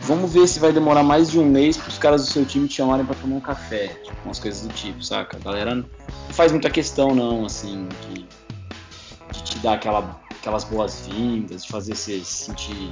[0.01, 2.67] vamos ver se vai demorar mais de um mês para os caras do seu time
[2.67, 5.37] te chamarem para tomar um café, tipo, umas coisas do tipo, saca?
[5.37, 5.85] A galera não
[6.29, 12.45] faz muita questão não, assim, de te dar aquela, aquelas boas-vindas, de fazer você se
[12.45, 12.91] sentir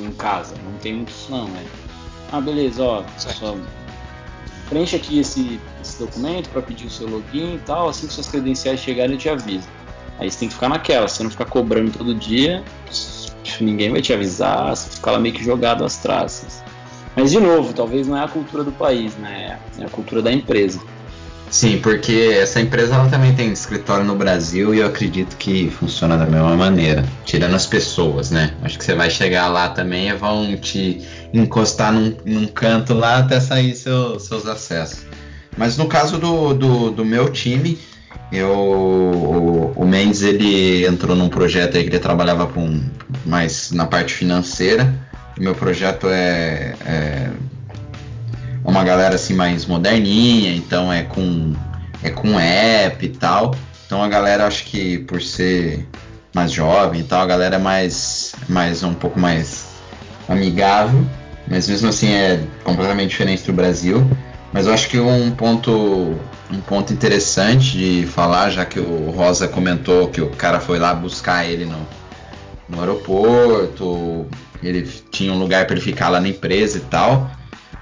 [0.00, 0.56] em casa.
[0.64, 1.64] Não tem muito isso não, né?
[2.32, 3.56] Ah, beleza, ó, só
[4.68, 8.26] preenche aqui esse, esse documento para pedir o seu login e tal, assim que suas
[8.26, 9.68] credenciais chegarem eu te aviso.
[10.18, 12.64] Aí você tem que ficar naquela, se você não ficar cobrando todo dia,
[13.60, 16.64] ninguém vai te avisar, você fica lá meio que jogado às traças.
[17.14, 19.60] Mas de novo, talvez não é a cultura do país, né?
[19.78, 20.80] É a cultura da empresa.
[21.52, 26.16] Sim, porque essa empresa ela também tem escritório no Brasil e eu acredito que funciona
[26.16, 28.54] da mesma maneira, tirando as pessoas, né?
[28.62, 33.18] Acho que você vai chegar lá também e vão te encostar num, num canto lá
[33.18, 35.04] até sair seu, seus acessos.
[35.54, 37.78] Mas no caso do, do, do meu time,
[38.32, 42.80] eu, o, o Mendes ele entrou num projeto aí que ele trabalhava com
[43.26, 44.90] mais na parte financeira.
[45.38, 47.30] O meu projeto é, é
[48.64, 51.54] uma galera assim mais moderninha, então é com
[52.02, 53.54] é com app e tal.
[53.86, 55.86] Então a galera acho que por ser
[56.34, 59.66] mais jovem e tal, a galera é mais mais um pouco mais
[60.28, 61.04] amigável,
[61.48, 64.06] mas mesmo assim é completamente diferente do Brasil.
[64.52, 66.16] Mas eu acho que um ponto
[66.50, 70.94] um ponto interessante de falar, já que o Rosa comentou que o cara foi lá
[70.94, 71.86] buscar ele no,
[72.68, 74.26] no aeroporto,
[74.62, 77.30] ele tinha um lugar para ele ficar lá na empresa e tal.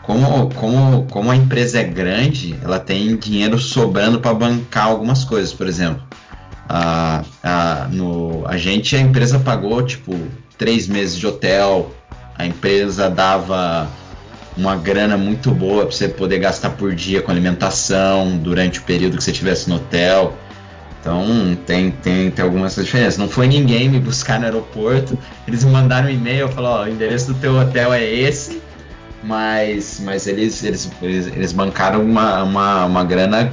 [0.02, 5.52] Como, como, como a empresa é grande, ela tem dinheiro sobrando para bancar algumas coisas,
[5.52, 6.02] por exemplo.
[6.68, 10.16] A, a, no, a gente, a empresa pagou tipo
[10.56, 11.94] três meses de hotel,
[12.36, 13.88] a empresa dava
[14.56, 19.16] uma grana muito boa para você poder gastar por dia com alimentação durante o período
[19.16, 20.34] que você estivesse no hotel.
[21.00, 23.16] Então tem, tem, tem algumas diferenças.
[23.16, 25.18] Não foi ninguém me buscar no aeroporto.
[25.48, 28.59] Eles me mandaram um e-mail, falaram, o endereço do teu hotel é esse,
[29.22, 33.52] mas, mas eles, eles, eles, eles bancaram uma, uma, uma grana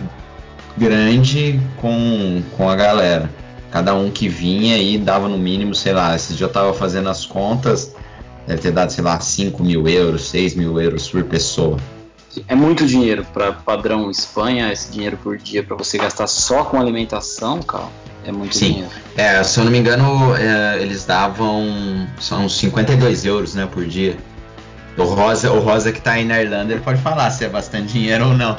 [0.78, 3.30] grande com, com a galera.
[3.72, 7.09] Cada um que vinha e dava no mínimo, sei lá, esse dia eu tava fazendo
[7.09, 7.93] as contas,
[8.45, 11.78] deve ter dado, sei lá, 5 mil euros, 6 mil euros por pessoa.
[12.47, 16.80] É muito dinheiro para padrão Espanha, esse dinheiro por dia para você gastar só com
[16.80, 17.88] alimentação, cara.
[18.24, 18.74] É muito Sim.
[18.74, 18.91] dinheiro.
[19.15, 24.18] É, se eu não me engano, é, eles davam são 52 euros, né, por dia.
[24.97, 27.93] O Rosa, o Rosa que tá aí na Irlanda, ele pode falar se é bastante
[27.93, 28.57] dinheiro ou não.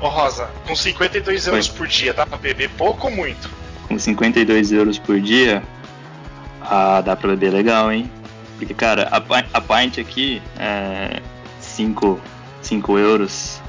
[0.00, 3.50] Ô Rosa, com 52 euros por dia, dá pra beber pouco ou muito?
[3.86, 5.62] Com 52 euros por dia,
[6.62, 8.10] ah, dá pra beber legal, hein?
[8.58, 9.18] Porque, cara, a,
[9.52, 11.20] a pint aqui é
[11.60, 12.20] 5
[12.62, 13.60] 5 euros.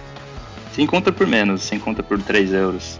[0.74, 2.99] Sem conta por menos, sem conta por 3 euros.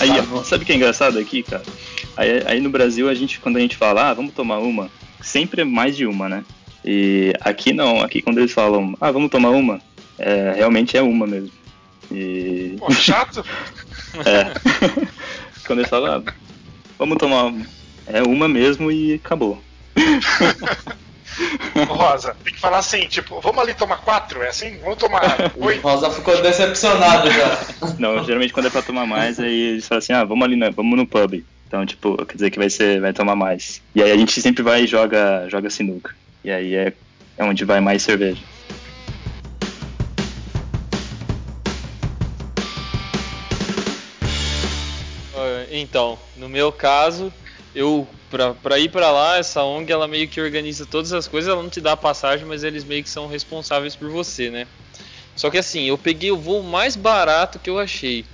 [0.00, 1.62] Aí, sabe o que é engraçado aqui, cara?
[2.16, 5.62] Aí, aí, no Brasil, a gente, quando a gente fala, ah, vamos tomar uma, sempre
[5.62, 6.44] é mais de uma, né?
[6.84, 9.80] E aqui não, aqui quando eles falam, ah, vamos tomar uma,
[10.18, 11.50] é, realmente é uma mesmo.
[12.10, 12.76] E.
[12.78, 13.44] Pô, chato?
[14.24, 14.52] é.
[15.66, 16.32] quando eles falam, ah,
[16.98, 17.66] vamos tomar uma,
[18.06, 19.60] é uma mesmo e acabou.
[21.88, 24.78] Rosa, tem que falar assim, tipo, vamos ali tomar quatro, é assim?
[24.78, 25.22] Vamos tomar
[25.56, 25.82] oito.
[25.82, 27.58] Rosa ficou decepcionado já.
[27.98, 30.98] Não, geralmente quando é pra tomar mais, aí eles falam assim, ah, vamos ali, vamos
[30.98, 31.44] no pub.
[31.66, 33.82] Então, tipo, quer dizer que vai ser, vai tomar mais.
[33.94, 36.14] E aí a gente sempre vai e joga, joga sinuca.
[36.44, 36.92] E aí é,
[37.36, 38.40] é onde vai mais cerveja.
[45.70, 47.32] Então, no meu caso,
[47.74, 48.06] eu
[48.36, 51.62] pra, pra ir para lá, essa ONG ela meio que organiza todas as coisas, ela
[51.62, 54.66] não te dá a passagem, mas eles meio que são responsáveis por você, né?
[55.34, 58.26] Só que assim, eu peguei o voo mais barato que eu achei.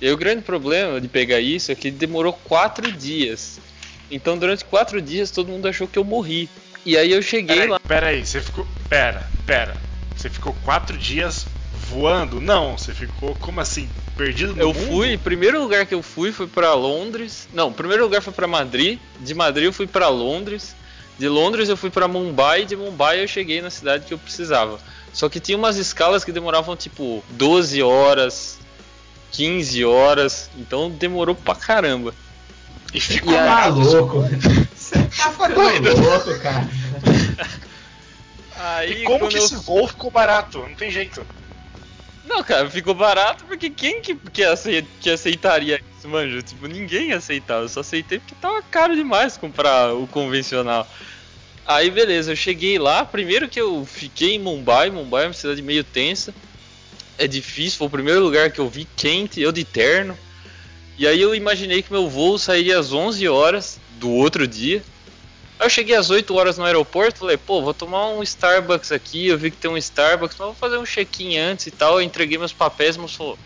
[0.00, 3.58] E o grande problema de pegar isso é que demorou quatro dias.
[4.10, 6.50] Então durante quatro dias todo mundo achou que eu morri.
[6.84, 7.80] E aí eu cheguei Pera aí, lá.
[7.80, 8.66] pera aí, você ficou.
[8.90, 9.76] Pera, pera.
[10.14, 11.46] Você ficou quatro dias
[11.88, 12.40] voando?
[12.40, 13.88] Não, você ficou como assim?
[14.16, 14.86] Perdido no Eu mundo?
[14.86, 17.48] fui, primeiro lugar que eu fui foi pra Londres.
[17.52, 18.98] Não, primeiro lugar foi pra Madrid.
[19.20, 20.74] De Madrid eu fui pra Londres.
[21.18, 22.64] De Londres eu fui pra Mumbai.
[22.64, 24.78] De Mumbai eu cheguei na cidade que eu precisava.
[25.12, 28.58] Só que tinha umas escalas que demoravam tipo 12 horas,
[29.32, 30.48] 15 horas.
[30.56, 32.14] Então demorou pra caramba.
[32.94, 34.22] E ficou E aí- Tá louco.
[34.74, 36.68] Você tá ficando louco, cara.
[38.58, 40.58] Aí E como que eu- esse voo ficou barato?
[40.60, 41.26] Não tem jeito.
[42.26, 46.42] Não, cara, ficou barato porque quem que, que, que aceitaria isso, manjo?
[46.42, 47.62] Tipo, ninguém aceitava.
[47.62, 50.88] Eu só aceitei porque tava caro demais comprar o convencional.
[51.64, 53.04] Aí, beleza, eu cheguei lá.
[53.04, 54.90] Primeiro que eu fiquei em Mumbai.
[54.90, 56.34] Mumbai é uma cidade meio tensa.
[57.16, 60.18] É difícil, foi o primeiro lugar que eu vi quente, eu de terno.
[60.98, 64.82] E aí eu imaginei que meu voo sairia às 11 horas do outro dia.
[65.58, 69.28] Aí eu cheguei às 8 horas no aeroporto, falei, pô, vou tomar um Starbucks aqui,
[69.28, 72.00] eu vi que tem um Starbucks, mas vou fazer um check-in antes e tal.
[72.00, 73.38] Eu entreguei meus papéis, mas falou,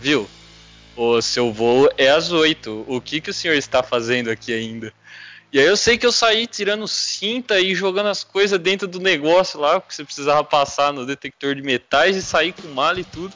[0.00, 0.28] viu,
[0.96, 4.92] o seu voo é às 8, o que, que o senhor está fazendo aqui ainda?
[5.52, 9.00] E aí eu sei que eu saí tirando cinta e jogando as coisas dentro do
[9.00, 13.04] negócio lá, porque você precisava passar no detector de metais e sair com mala e
[13.04, 13.34] tudo.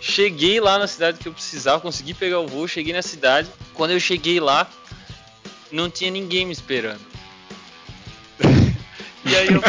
[0.00, 3.50] Cheguei lá na cidade que eu precisava, consegui pegar o voo, cheguei na cidade.
[3.74, 4.68] Quando eu cheguei lá,
[5.70, 7.11] não tinha ninguém me esperando.
[9.32, 9.62] E aí eu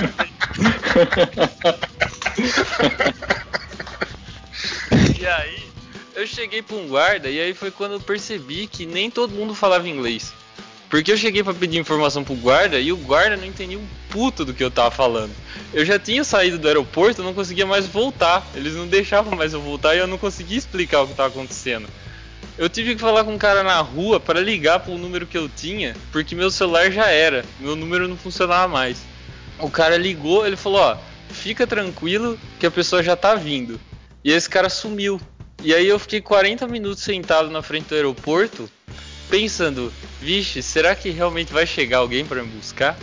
[5.18, 5.64] E aí
[6.16, 9.56] eu cheguei pra um guarda e aí foi quando eu percebi que nem todo mundo
[9.56, 10.34] falava inglês.
[10.90, 14.44] Porque eu cheguei pra pedir informação pro guarda e o guarda não entendia um puto
[14.44, 15.32] do que eu tava falando.
[15.74, 18.46] Eu já tinha saído do aeroporto, eu não conseguia mais voltar.
[18.54, 21.88] Eles não deixavam mais eu voltar e eu não conseguia explicar o que tava acontecendo.
[22.58, 25.48] Eu tive que falar com um cara na rua para ligar pro número que eu
[25.48, 29.13] tinha, porque meu celular já era, meu número não funcionava mais.
[29.64, 30.98] O cara ligou, ele falou: Ó,
[31.30, 33.80] fica tranquilo que a pessoa já tá vindo.
[34.22, 35.22] E esse cara sumiu.
[35.64, 38.70] E aí eu fiquei 40 minutos sentado na frente do aeroporto,
[39.30, 42.98] pensando: vixe, será que realmente vai chegar alguém para me buscar?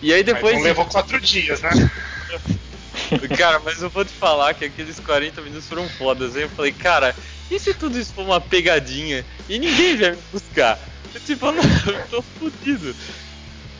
[0.00, 0.56] E aí Mas depois.
[0.56, 1.70] não levou quatro dias, né?
[3.36, 6.36] Cara, mas eu vou te falar que aqueles 40 minutos foram fodas.
[6.36, 7.14] Aí eu falei, cara,
[7.50, 10.78] e se tudo isso for uma pegadinha e ninguém vier me buscar?
[11.14, 12.94] Eu, tipo, eu, não, eu tô fudido.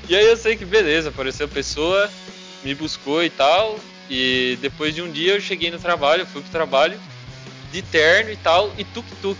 [0.08, 2.10] E aí eu sei que beleza, apareceu a pessoa,
[2.64, 3.78] me buscou e tal.
[4.08, 6.98] E depois de um dia eu cheguei no trabalho, fui pro trabalho
[7.70, 9.38] de terno e tal, e tuk-tuk.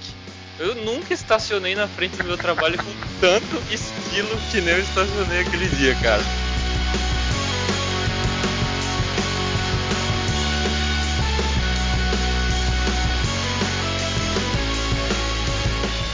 [0.58, 5.40] Eu nunca estacionei na frente do meu trabalho com tanto estilo que nem eu estacionei
[5.40, 6.22] aquele dia, cara.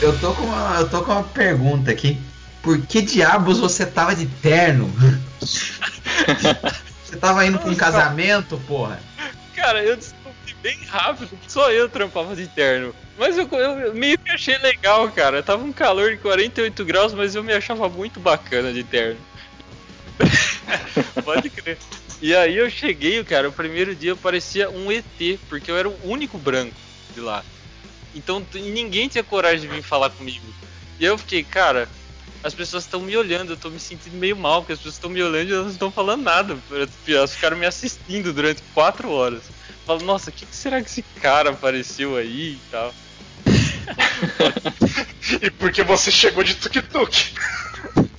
[0.01, 2.21] Eu tô com uma, eu tô com uma pergunta aqui.
[2.65, 4.91] Por que diabos você tava de terno?
[7.05, 8.99] você tava indo pra um casamento, porra?
[9.55, 12.95] Cara, eu descobri bem rápido que só eu trampava de terno.
[13.19, 15.43] Mas eu, eu meio que achei legal, cara.
[15.43, 19.21] Tava um calor de 48 graus, mas eu me achava muito bacana de terno.
[21.23, 21.77] Pode crer.
[22.23, 25.89] E aí eu cheguei, cara, o primeiro dia eu parecia um ET, porque eu era
[25.89, 26.75] o único branco
[27.13, 27.45] de lá.
[28.15, 30.47] Então ninguém tinha coragem de vir falar comigo.
[30.99, 31.89] E eu fiquei, cara,
[32.45, 35.09] as pessoas estão me olhando, eu tô me sentindo meio mal, porque as pessoas estão
[35.09, 36.59] me olhando e elas não estão falando nada.
[37.09, 39.43] Elas ficaram me assistindo durante quatro horas.
[39.87, 42.95] Falo, nossa, o que, que será que esse cara apareceu aí e tal?
[45.41, 47.33] E porque você chegou de tuk-tuk.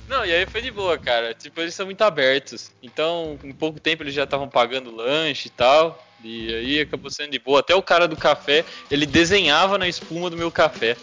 [0.08, 1.32] Não, e aí foi de boa, cara.
[1.32, 2.72] Tipo, eles são muito abertos.
[2.82, 6.04] Então, em pouco tempo eles já estavam pagando lanche e tal.
[6.22, 7.60] E aí acabou sendo de boa.
[7.60, 10.96] Até o cara do café, ele desenhava na espuma do meu café.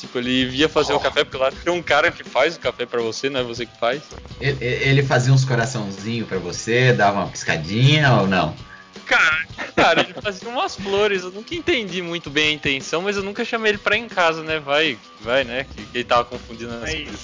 [0.00, 0.96] Tipo, ele via fazer oh.
[0.96, 3.42] o café, porque lá tem um cara que faz o café para você, não é
[3.42, 4.02] você que faz.
[4.40, 8.54] Ele, ele fazia uns coraçãozinhos para você, dava uma piscadinha ou não?
[9.04, 9.46] Cara,
[9.76, 13.44] cara, ele fazia umas flores, eu nunca entendi muito bem a intenção, mas eu nunca
[13.44, 14.58] chamei ele pra ir em casa, né?
[14.58, 15.66] Vai, vai, né?
[15.74, 17.20] Que, ele tava confundindo as é coisas.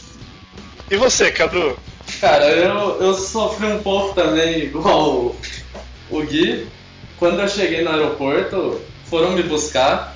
[0.90, 1.78] E você, Cadu?
[2.20, 5.36] Cara, eu, eu sofri um pouco também, igual o,
[6.10, 6.66] o Gui.
[7.16, 10.15] Quando eu cheguei no aeroporto, foram me buscar,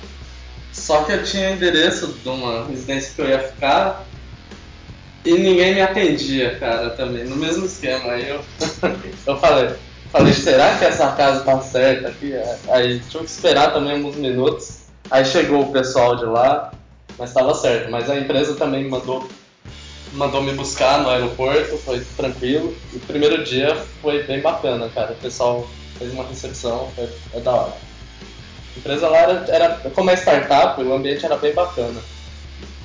[0.71, 4.05] só que eu tinha endereço de uma residência que eu ia ficar
[5.23, 8.13] e ninguém me atendia, cara, também, no mesmo esquema.
[8.13, 8.41] Aí eu,
[9.27, 9.75] eu falei,
[10.11, 12.33] falei, será que essa casa tá certa aqui?
[12.69, 14.81] Aí tive que esperar também uns minutos.
[15.11, 16.73] Aí chegou o pessoal de lá,
[17.19, 17.91] mas estava certo.
[17.91, 19.27] Mas a empresa também mandou
[20.13, 22.75] mandou me buscar no aeroporto, foi tranquilo.
[22.91, 25.13] E o primeiro dia foi bem bacana, cara.
[25.13, 25.67] O pessoal
[25.97, 27.90] fez uma recepção, foi, foi da hora.
[28.75, 31.99] A empresa lá era, era, como é startup, o ambiente era bem bacana.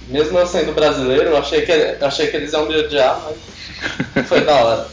[0.08, 4.26] Mesmo eu sendo brasileiro, eu achei que, eu achei que eles iam me odiar, mas
[4.28, 4.88] foi da hora.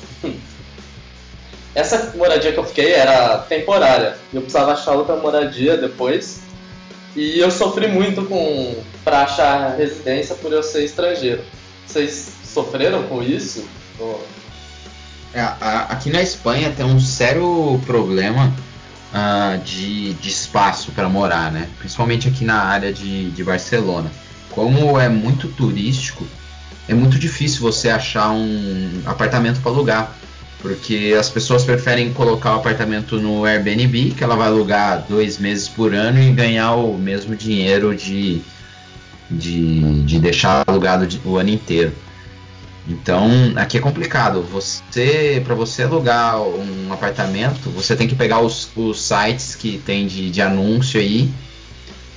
[1.76, 4.16] Essa moradia que eu fiquei era temporária.
[4.32, 6.42] Eu precisava achar outra moradia depois.
[7.16, 11.44] E eu sofri muito com para achar residência por eu ser estrangeiro.
[11.86, 13.68] Vocês sofreram com isso?
[15.34, 18.54] É, a, aqui na Espanha tem um sério problema
[19.14, 21.70] uh, de, de, espaço para morar, né?
[21.80, 24.12] Principalmente aqui na área de, de Barcelona.
[24.50, 26.26] Como é muito turístico,
[26.88, 30.16] é muito difícil você achar um apartamento para alugar.
[30.60, 35.68] Porque as pessoas preferem colocar o apartamento no Airbnb, que ela vai alugar dois meses
[35.68, 38.42] por ano e ganhar o mesmo dinheiro de,
[39.30, 41.92] de, de deixar alugado o ano inteiro.
[42.88, 44.42] Então, aqui é complicado.
[44.52, 50.06] Você, para você alugar um apartamento, você tem que pegar os, os sites que tem
[50.06, 51.32] de, de anúncio aí,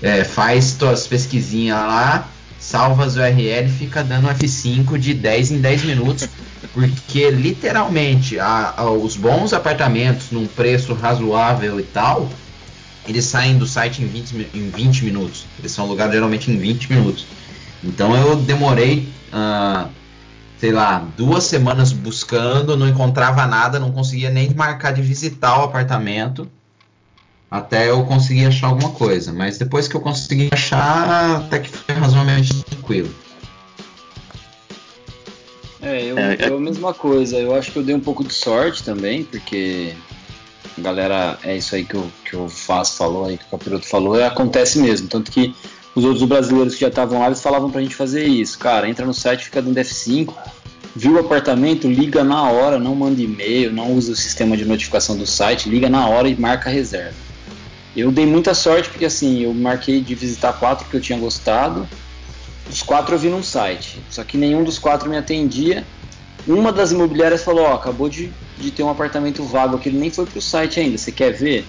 [0.02, 5.84] é, faz suas pesquisinhas lá, salva as URL fica dando F5 de 10 em 10
[5.84, 6.28] minutos,
[6.74, 12.28] porque literalmente a, a, os bons apartamentos num preço razoável e tal,
[13.06, 15.44] eles saem do site em 20, em 20 minutos.
[15.58, 17.24] Eles são alugados geralmente em 20 minutos.
[17.84, 19.88] Então eu demorei, uh,
[20.58, 25.64] sei lá, duas semanas buscando, não encontrava nada, não conseguia nem marcar de visitar o
[25.64, 26.48] apartamento
[27.50, 29.32] até eu conseguir achar alguma coisa.
[29.32, 33.14] Mas depois que eu consegui achar, até que foi razoavelmente tranquilo.
[35.80, 37.36] É, eu, é, é, eu a mesma coisa.
[37.36, 39.94] Eu acho que eu dei um pouco de sorte também, porque
[40.78, 44.18] galera, é isso aí que, eu, que o Faz falou aí, que o Capiroto falou,
[44.18, 45.08] é, acontece mesmo.
[45.08, 45.54] Tanto que
[45.96, 48.56] os outros brasileiros que já estavam lá, eles falavam pra gente fazer isso.
[48.58, 50.32] Cara, entra no site, fica dando F5,
[50.94, 55.16] viu o apartamento, liga na hora, não manda e-mail, não usa o sistema de notificação
[55.16, 57.16] do site, liga na hora e marca a reserva.
[57.96, 61.88] Eu dei muita sorte porque assim, eu marquei de visitar quatro que eu tinha gostado.
[62.70, 65.82] Os quatro eu vi num site, só que nenhum dos quatro me atendia.
[66.46, 70.10] Uma das imobiliárias falou: Ó, acabou de de ter um apartamento vago que ele nem
[70.10, 70.96] foi pro site ainda.
[70.98, 71.66] Você quer ver?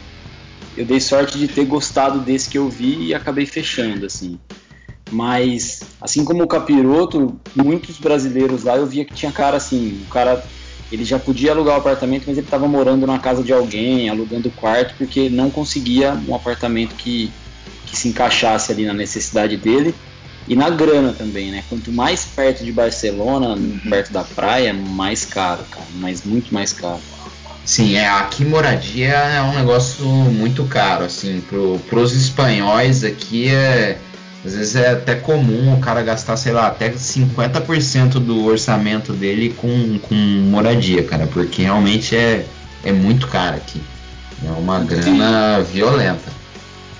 [0.78, 4.40] Eu dei sorte de ter gostado desse que eu vi e acabei fechando, assim.
[5.10, 10.10] Mas, assim como o Capiroto, muitos brasileiros lá eu via que tinha cara assim, o
[10.10, 10.44] cara
[10.92, 14.50] ele já podia alugar o apartamento, mas ele estava morando na casa de alguém, alugando
[14.50, 17.32] o quarto, porque não conseguia um apartamento que,
[17.86, 19.94] que se encaixasse ali na necessidade dele.
[20.48, 21.62] E na grana também, né?
[21.68, 23.82] Quanto mais perto de Barcelona, uhum.
[23.90, 25.88] perto da praia, mais caro, cara.
[25.96, 27.02] Mas muito mais caro.
[27.68, 33.99] Sim, é, aqui moradia é um negócio muito caro, assim, pro, pros espanhóis aqui é.
[34.45, 39.53] Às vezes é até comum o cara gastar, sei lá, até 50% do orçamento dele
[39.57, 42.45] com, com moradia, cara, porque realmente é,
[42.86, 43.82] é muito caro aqui.
[44.45, 46.32] É uma grana violenta.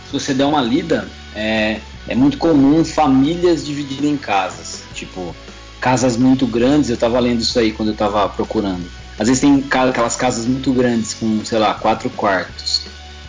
[0.07, 4.84] Se você der uma lida, é, é muito comum famílias dividirem casas.
[4.93, 5.34] Tipo,
[5.80, 9.07] casas muito grandes, eu estava lendo isso aí quando eu estava procurando.
[9.20, 12.84] Às vezes tem aquelas casas muito grandes com, sei lá, quatro quartos.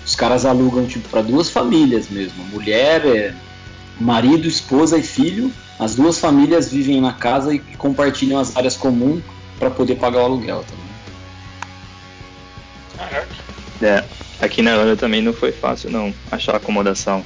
[0.05, 2.45] Os caras alugam tipo para duas famílias mesmo.
[2.45, 3.35] Mulher, é,
[3.99, 5.53] marido, esposa e filho.
[5.79, 9.23] As duas famílias vivem na casa e compartilham as áreas comuns
[9.59, 10.89] para poder pagar o aluguel também.
[13.81, 14.05] É,
[14.41, 17.25] aqui na Holanda também não foi fácil não achar acomodação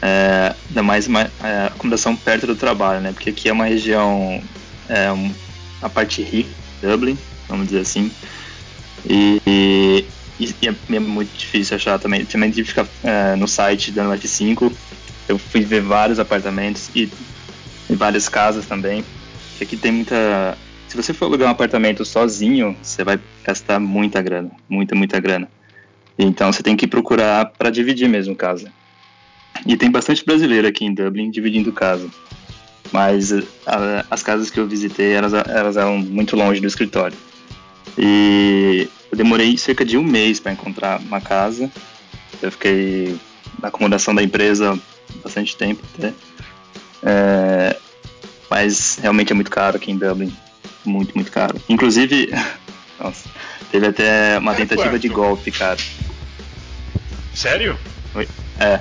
[0.00, 3.12] é, ainda mais uma, é, acomodação perto do trabalho, né?
[3.12, 4.42] Porque aqui é uma região,
[4.88, 5.08] é,
[5.82, 7.18] a parte rica, Dublin,
[7.48, 8.10] vamos dizer assim,
[9.08, 10.04] e, e,
[10.40, 12.24] e é, é, muito difícil achar também.
[12.24, 14.72] Também tive que ficar é, no site dando F5,
[15.28, 17.10] eu fui ver vários apartamentos e,
[17.88, 19.04] e várias casas também.
[19.56, 20.56] Que aqui tem muita.
[20.88, 25.48] Se você for alugar um apartamento sozinho, você vai gastar muita grana, muita, muita grana.
[26.18, 28.72] Então você tem que procurar para dividir mesmo casa.
[29.66, 32.08] E tem bastante brasileiro aqui em Dublin dividindo casa.
[32.92, 33.32] mas
[33.66, 37.16] a, as casas que eu visitei, elas, elas eram muito longe do escritório.
[37.96, 41.70] E eu demorei cerca de um mês para encontrar uma casa.
[42.42, 43.18] Eu fiquei
[43.60, 44.78] na acomodação da empresa
[45.22, 46.12] bastante tempo até.
[47.02, 47.76] É,
[48.50, 50.34] mas realmente é muito caro aqui em Dublin.
[50.84, 51.60] Muito, muito caro.
[51.68, 52.30] Inclusive,
[52.98, 53.28] nossa,
[53.70, 55.78] teve até uma tentativa de golpe, cara.
[57.34, 57.78] Sério?
[58.58, 58.80] É.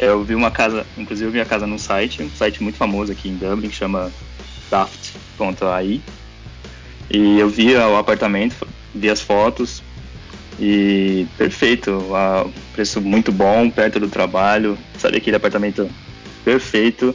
[0.00, 3.10] Eu vi uma casa, inclusive eu vi a casa num site, um site muito famoso
[3.10, 4.12] aqui em Dublin, que chama
[4.70, 6.00] daft.ai.
[7.10, 9.82] E eu vi o apartamento, vi as fotos
[10.58, 15.90] e perfeito, o preço muito bom, perto do trabalho, sabe aquele apartamento
[16.44, 17.14] perfeito.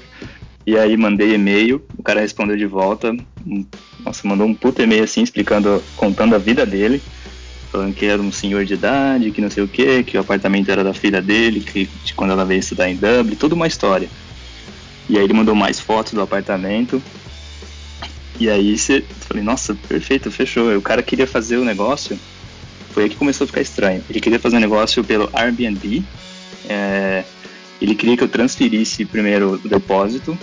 [0.67, 3.15] E aí mandei e-mail, o cara respondeu de volta,
[4.03, 7.01] nossa, mandou um puto e-mail assim, explicando, contando a vida dele
[7.75, 10.71] falando que era um senhor de idade, que não sei o que, que o apartamento
[10.71, 14.07] era da filha dele, que quando ela veio estudar em Dublin, toda uma história.
[15.09, 17.03] E aí ele mandou mais fotos do apartamento.
[18.39, 20.75] E aí você falei, nossa, perfeito, fechou.
[20.77, 22.19] O cara queria fazer o negócio,
[22.91, 24.03] foi aí que começou a ficar estranho.
[24.09, 26.03] Ele queria fazer o um negócio pelo Airbnb.
[26.67, 27.23] É,
[27.81, 30.37] ele queria que eu transferisse primeiro o depósito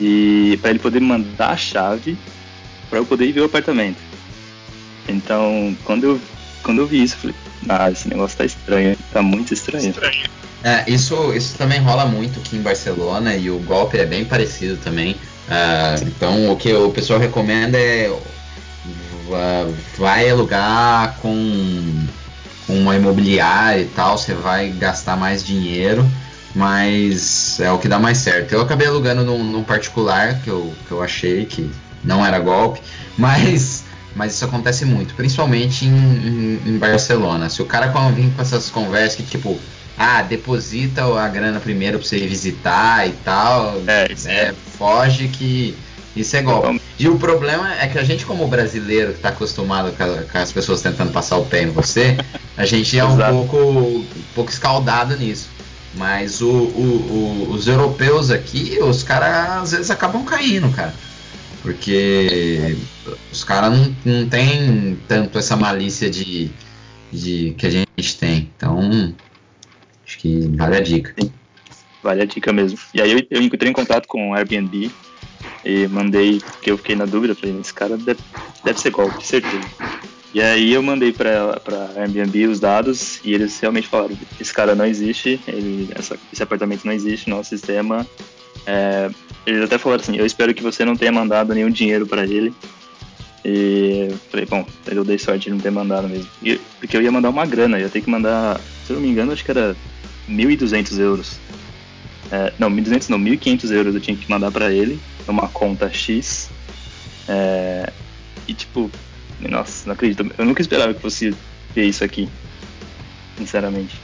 [0.00, 2.16] e para ele poder mandar a chave
[2.88, 3.98] para eu poder ir ver o apartamento.
[5.08, 6.20] Então, quando eu,
[6.62, 7.36] quando eu vi isso, eu falei,
[7.68, 9.90] ah, esse negócio tá estranho, tá muito estranho.
[9.90, 10.24] estranho.
[10.62, 14.76] É, isso, isso também rola muito aqui em Barcelona e o golpe é bem parecido
[14.76, 15.16] também.
[15.50, 18.08] Uh, então, o que o pessoal recomenda é
[19.98, 22.06] vai alugar com,
[22.66, 26.08] com uma imobiliária e tal, você vai gastar mais dinheiro,
[26.54, 28.52] mas é o que dá mais certo.
[28.52, 31.70] Eu acabei alugando num, num particular que eu, que eu achei que
[32.02, 32.80] não era golpe,
[33.16, 33.84] mas
[34.14, 37.48] mas isso acontece muito, principalmente em, em, em Barcelona.
[37.48, 39.56] Se o cara vir com essas conversas que tipo,
[39.98, 45.76] ah, deposita a grana primeiro pra você visitar e tal, é, é, foge que
[46.14, 46.80] isso é golpe.
[46.98, 50.82] E o problema é que a gente, como brasileiro que tá acostumado com, as pessoas
[50.82, 52.16] tentando passar o pé em você,
[52.56, 55.48] a gente é um pouco, um pouco escaldado nisso.
[55.94, 60.94] Mas o, o, o, os europeus aqui, os caras às vezes acabam caindo, cara.
[61.62, 62.76] Porque
[63.30, 66.50] os caras não, não tem tanto essa malícia de,
[67.12, 68.50] de que a gente tem.
[68.56, 69.14] Então,
[70.10, 71.14] acho que vale a dica.
[71.18, 71.32] Sim,
[72.02, 72.78] vale a dica mesmo.
[72.92, 74.90] E aí eu, eu entrei em contato com o Airbnb
[75.64, 78.20] e mandei, porque eu fiquei na dúvida, falei, esse cara deve,
[78.64, 79.68] deve ser golpe, certeza.
[80.32, 81.60] E aí eu mandei para
[81.96, 86.84] Airbnb os dados e eles realmente falaram, esse cara não existe, ele, essa, esse apartamento
[86.84, 88.06] não existe, nosso sistema
[88.66, 89.10] é,
[89.46, 92.52] eles até falaram assim: Eu espero que você não tenha mandado nenhum dinheiro para ele.
[93.44, 96.28] E falei: Bom, eu dei sorte de não ter mandado mesmo.
[96.42, 99.08] E, porque eu ia mandar uma grana, ia ter que mandar, se eu não me
[99.08, 99.76] engano, acho que era
[100.30, 101.38] 1.200 euros.
[102.30, 106.48] É, não, 1.200 não, 1.500 euros eu tinha que mandar para ele, numa conta X.
[107.28, 107.92] É,
[108.46, 108.90] e tipo,
[109.40, 111.34] nossa, não acredito, eu nunca esperava que fosse
[111.74, 112.28] ver isso aqui,
[113.36, 114.00] sinceramente.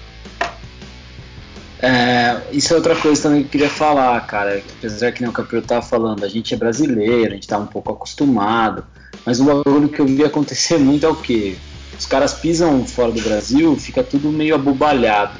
[1.79, 4.63] É, isso é outra coisa também que eu queria falar, cara.
[4.79, 7.67] Apesar que nem o Caprio tava falando, a gente é brasileiro, a gente tá um
[7.67, 8.85] pouco acostumado.
[9.25, 11.57] Mas o bagulho que eu vi acontecer muito é o quê?
[11.99, 15.39] Os caras pisam fora do Brasil, fica tudo meio abobalhado.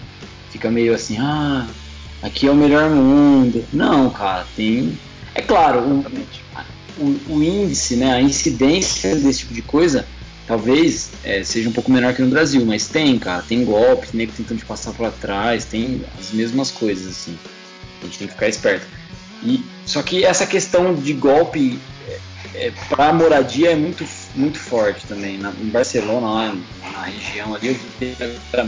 [0.57, 1.67] Fica meio assim, ah,
[2.23, 3.63] aqui é o melhor mundo.
[3.75, 4.99] Não, cara, tem.
[5.35, 10.07] É claro, o, o, o índice, né, a incidência desse tipo de coisa
[10.47, 14.27] talvez é, seja um pouco menor que no Brasil, mas tem, cara, tem golpe, tem
[14.27, 17.37] tentando te passar para trás, tem as mesmas coisas, assim.
[18.01, 18.87] A gente tem que ficar esperto.
[19.43, 21.79] E, só que essa questão de golpe
[22.55, 25.37] é, é, para moradia é muito, muito forte também.
[25.37, 26.57] Na, em Barcelona, lá
[26.97, 27.87] na região ali, eu vi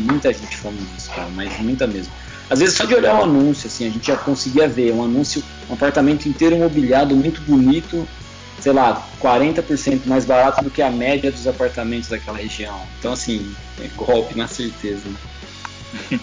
[0.01, 2.12] muita gente falando disso, cara, mas muita mesmo.
[2.51, 5.43] Às vezes só de olhar o anúncio, assim, a gente já conseguia ver um anúncio,
[5.68, 8.09] um apartamento inteiro imobiliado, muito bonito,
[8.61, 12.81] sei lá, 40% mais barato do que a média dos apartamentos daquela região.
[12.99, 15.09] Então, assim, é golpe na certeza.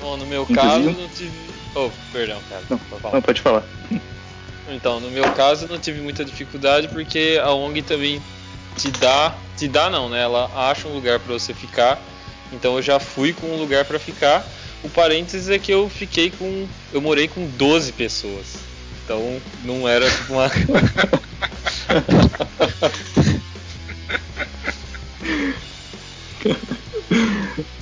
[0.00, 1.32] Bom, no meu caso, não tive.
[1.74, 2.62] Oh, perdão, cara.
[2.70, 2.80] Não,
[3.12, 3.64] não, pode falar.
[4.68, 8.22] Então, no meu caso, não tive muita dificuldade porque a ONG também
[8.80, 10.22] te dá, te dá não, né?
[10.22, 12.00] Ela acha um lugar para você ficar.
[12.52, 14.44] Então, eu já fui com um lugar para ficar.
[14.82, 18.70] O parênteses é que eu fiquei com, eu morei com 12 pessoas.
[19.04, 20.48] Então não era tipo uma.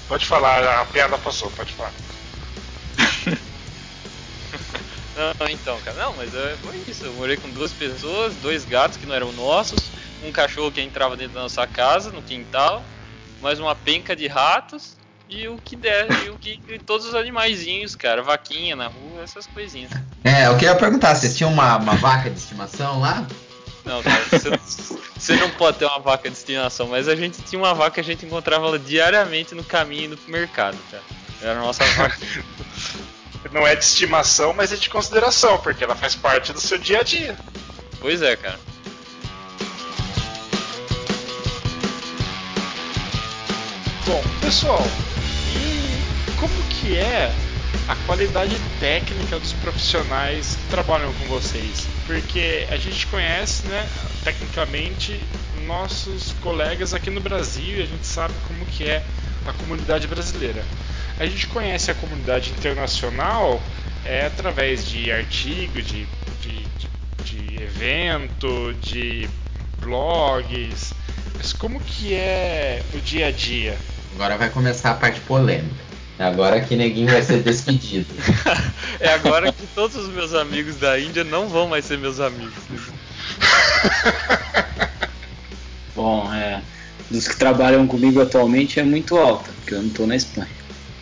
[0.08, 1.92] pode falar, a piada passou, pode falar.
[5.18, 7.04] Não, então, cara, não, mas é, foi isso.
[7.04, 9.80] Eu morei com duas pessoas, dois gatos que não eram nossos,
[10.22, 12.82] um cachorro que entrava dentro da nossa casa, no quintal,
[13.40, 14.96] mais uma penca de ratos
[15.28, 19.22] e o que der, e o que e todos os animaizinhos, cara, vaquinha na rua,
[19.22, 19.90] essas coisinhas.
[20.24, 23.26] É, eu queria perguntar, você tinha uma, uma vaca de estimação lá?
[23.84, 27.58] Não, cara, você, você não pode ter uma vaca de estimação, mas a gente tinha
[27.58, 31.02] uma vaca que a gente encontrava ela diariamente no caminho indo pro mercado, cara.
[31.40, 32.18] Era a nossa vaca.
[33.52, 37.00] Não é de estimação, mas é de consideração, porque ela faz parte do seu dia
[37.00, 37.38] a dia.
[38.00, 38.58] Pois é, cara.
[44.08, 44.82] Bom, pessoal,
[45.54, 47.30] e como que é
[47.86, 51.86] a qualidade técnica dos profissionais que trabalham com vocês?
[52.06, 53.86] Porque a gente conhece, né,
[54.24, 55.20] tecnicamente,
[55.66, 59.04] nossos colegas aqui no Brasil e a gente sabe como que é
[59.44, 60.64] a comunidade brasileira.
[61.20, 63.60] A gente conhece a comunidade internacional
[64.06, 66.06] é, através de artigo, de,
[66.40, 66.88] de, de,
[67.24, 69.28] de evento, de
[69.82, 70.94] blogs.
[71.36, 73.76] Mas como que é o dia a dia?
[74.18, 75.76] Agora vai começar a parte polêmica.
[76.18, 78.12] É agora que neguinho vai ser despedido.
[78.98, 82.52] é agora que todos os meus amigos da Índia não vão mais ser meus amigos.
[85.94, 86.60] Bom, é.
[87.08, 90.48] Dos que trabalham comigo atualmente é muito alta, porque eu não tô na Espanha.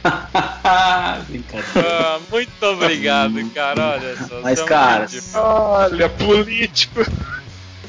[1.27, 1.89] Brincadeira.
[1.89, 3.93] Ah, muito obrigado, cara.
[3.93, 4.41] Olha só.
[4.43, 5.07] Mas, cara.
[5.33, 7.01] Olha, político.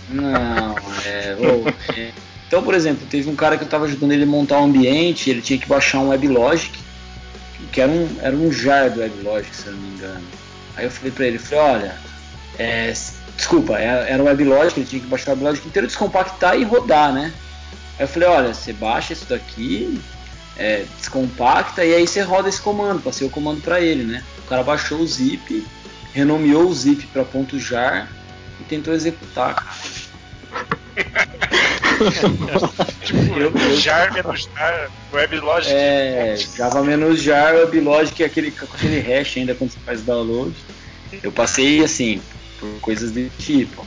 [0.10, 0.74] Não,
[1.06, 2.14] é, oh, é.
[2.48, 5.30] Então, por exemplo, teve um cara que eu estava ajudando ele a montar um ambiente,
[5.30, 6.80] ele tinha que baixar um WebLogic,
[7.72, 10.26] que era um, era um jar do WebLogic, se eu não me engano.
[10.76, 11.96] Aí eu falei para ele, falei, olha,
[12.58, 12.94] é,
[13.36, 17.14] desculpa, é, era o WebLogic, ele tinha que baixar o WebLogic inteiro, descompactar e rodar,
[17.14, 17.34] né?
[18.00, 20.00] Aí eu falei, olha, você baixa isso daqui,
[20.56, 24.24] é, descompacta e aí você roda esse comando, passei o comando para ele, né?
[24.40, 25.68] O cara baixou o zip,
[26.14, 28.10] renomeou o zip para ponto .jar
[28.62, 29.78] e tentou executar.
[33.80, 35.74] jar menos jar, WebLogic.
[35.74, 40.54] É, Java menos jar, WebLogic, aquele, aquele hash ainda quando você faz download.
[41.24, 42.22] Eu passei assim,
[42.60, 43.86] por coisas desse tipo.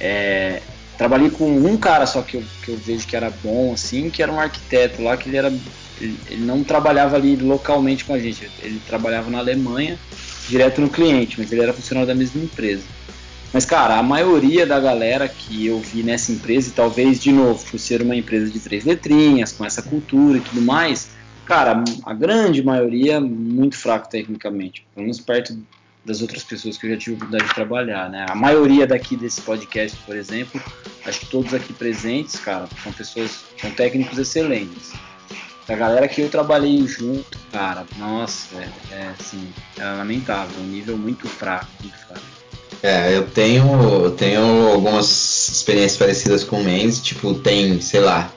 [0.00, 0.60] É,
[0.98, 4.22] trabalhei com um cara só que eu, que eu vejo que era bom, assim, que
[4.22, 5.52] era um arquiteto lá, que ele era.
[6.00, 9.96] Ele não trabalhava ali localmente com a gente, ele trabalhava na Alemanha,
[10.48, 12.82] direto no cliente, mas ele era funcionário da mesma empresa.
[13.54, 17.64] Mas, cara, a maioria da galera que eu vi nessa empresa, e talvez, de novo,
[17.70, 21.12] por ser uma empresa de três letrinhas, com essa cultura e tudo mais,
[21.46, 25.56] cara, a grande maioria muito fraco tecnicamente, pelo menos perto
[26.04, 28.26] das outras pessoas que eu já tive a oportunidade de trabalhar, né?
[28.28, 30.60] A maioria daqui desse podcast, por exemplo,
[31.06, 34.92] acho que todos aqui presentes, cara, são pessoas, são técnicos excelentes.
[35.68, 39.48] A galera que eu trabalhei junto, cara, nossa, é, é assim,
[39.78, 42.33] é lamentável, um nível muito fraco, muito fraco.
[42.84, 43.64] É, eu tenho,
[44.04, 48.30] eu tenho algumas experiências parecidas com o Mendes, tipo, tem, sei lá,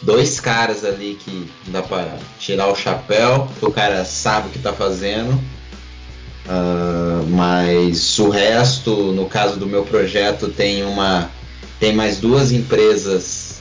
[0.00, 4.72] dois caras ali que dá pra tirar o chapéu, o cara sabe o que tá
[4.72, 11.30] fazendo, uh, mas o resto, no caso do meu projeto, tem uma.
[11.78, 13.60] Tem mais duas empresas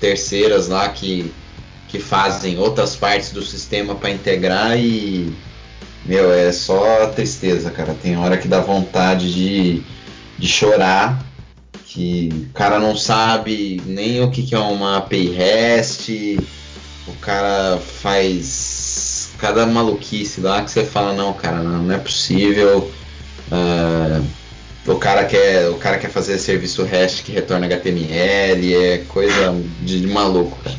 [0.00, 1.30] terceiras lá que,
[1.88, 5.30] que fazem outras partes do sistema para integrar e
[6.04, 7.94] meu, é só tristeza, cara.
[7.94, 9.82] Tem hora que dá vontade de,
[10.38, 11.24] de chorar,
[11.86, 16.38] que o cara não sabe nem o que, que é uma API REST,
[17.06, 22.90] o cara faz cada maluquice lá que você fala, não, cara, não, não é possível.
[23.50, 24.24] Uh,
[24.86, 30.00] o cara quer o cara quer fazer serviço REST que retorna HTML, é coisa de,
[30.00, 30.76] de maluco, cara.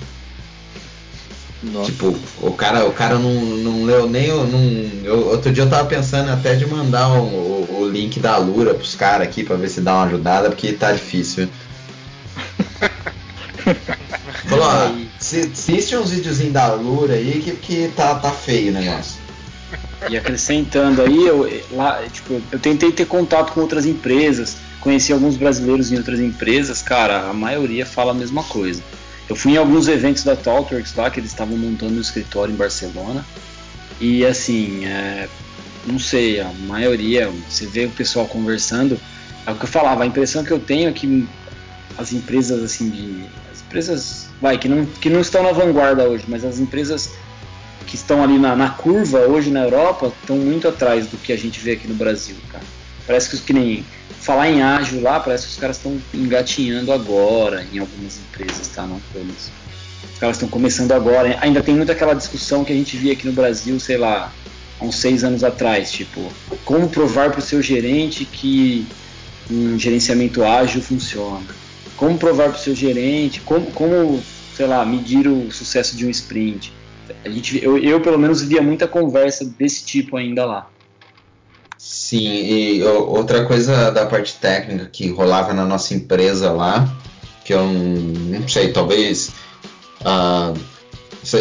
[1.71, 1.91] Nossa.
[1.91, 4.45] Tipo, o cara, o cara não, não leu nem o.
[4.45, 4.59] Não,
[5.03, 8.73] eu, outro dia eu tava pensando até de mandar o, o, o link da Lura
[8.73, 11.49] pros caras aqui pra ver se dá uma ajudada, porque tá difícil.
[14.47, 19.19] Falou, ó, assiste uns videozinhos da Lura aí que, que tá, tá feio o negócio.
[20.07, 25.35] E acrescentando aí, eu, lá, tipo, eu tentei ter contato com outras empresas, conheci alguns
[25.35, 28.83] brasileiros em outras empresas, cara, a maioria fala a mesma coisa.
[29.27, 32.57] Eu fui em alguns eventos da Talkworks lá, que eles estavam montando um escritório em
[32.57, 33.25] Barcelona.
[33.99, 35.27] E assim, é,
[35.85, 38.99] não sei, a maioria, você vê o pessoal conversando,
[39.45, 41.27] é o que eu falava, a impressão que eu tenho é que
[41.97, 43.25] as empresas assim de.
[43.51, 47.11] As empresas vai, que não, que não estão na vanguarda hoje, mas as empresas
[47.87, 51.37] que estão ali na, na curva hoje na Europa estão muito atrás do que a
[51.37, 52.63] gente vê aqui no Brasil, cara.
[53.05, 53.85] Parece que, que nem
[54.25, 58.85] falar em ágil lá, parece que os caras estão engatinhando agora em algumas empresas, tá?
[58.85, 59.51] Não todas.
[60.11, 61.37] Os caras estão começando agora.
[61.41, 64.33] Ainda tem muito aquela discussão que a gente via aqui no Brasil, sei lá,
[64.79, 66.21] há uns seis anos atrás, tipo,
[66.65, 68.87] como provar para o seu gerente que
[69.49, 71.45] um gerenciamento ágil funciona?
[71.95, 73.41] Como provar para o seu gerente?
[73.41, 74.21] Como, como,
[74.55, 76.73] sei lá, medir o sucesso de um sprint?
[77.23, 80.69] a gente, eu, eu pelo menos via muita conversa desse tipo ainda lá.
[82.07, 86.87] Sim, e outra coisa da parte técnica que rolava na nossa empresa lá,
[87.43, 89.31] que eu não sei, talvez
[90.01, 90.55] uh,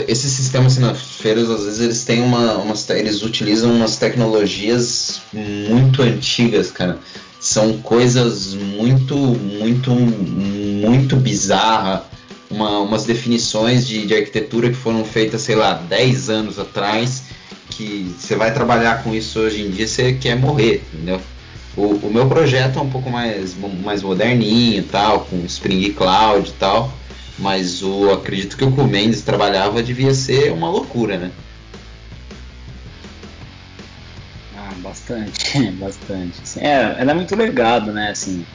[0.08, 2.64] esses sistemas financeiros às vezes eles têm uma,
[2.96, 6.98] eles utilizam umas tecnologias muito antigas, cara.
[7.38, 12.04] São coisas muito, muito, muito bizarras.
[12.50, 17.24] Uma, umas definições de, de arquitetura que foram feitas, sei lá, 10 anos atrás,
[17.76, 21.20] que você vai trabalhar com isso hoje em dia, você quer morrer, entendeu?
[21.76, 26.52] O, o meu projeto é um pouco mais, mais moderninho tal, com Spring Cloud e
[26.52, 26.92] tal.
[27.38, 31.32] Mas o acredito que o que o Mendes trabalhava devia ser uma loucura, né?
[34.56, 36.40] Ah, bastante, bastante.
[36.42, 38.10] Assim, é, era muito legado, né?
[38.10, 38.46] Assim,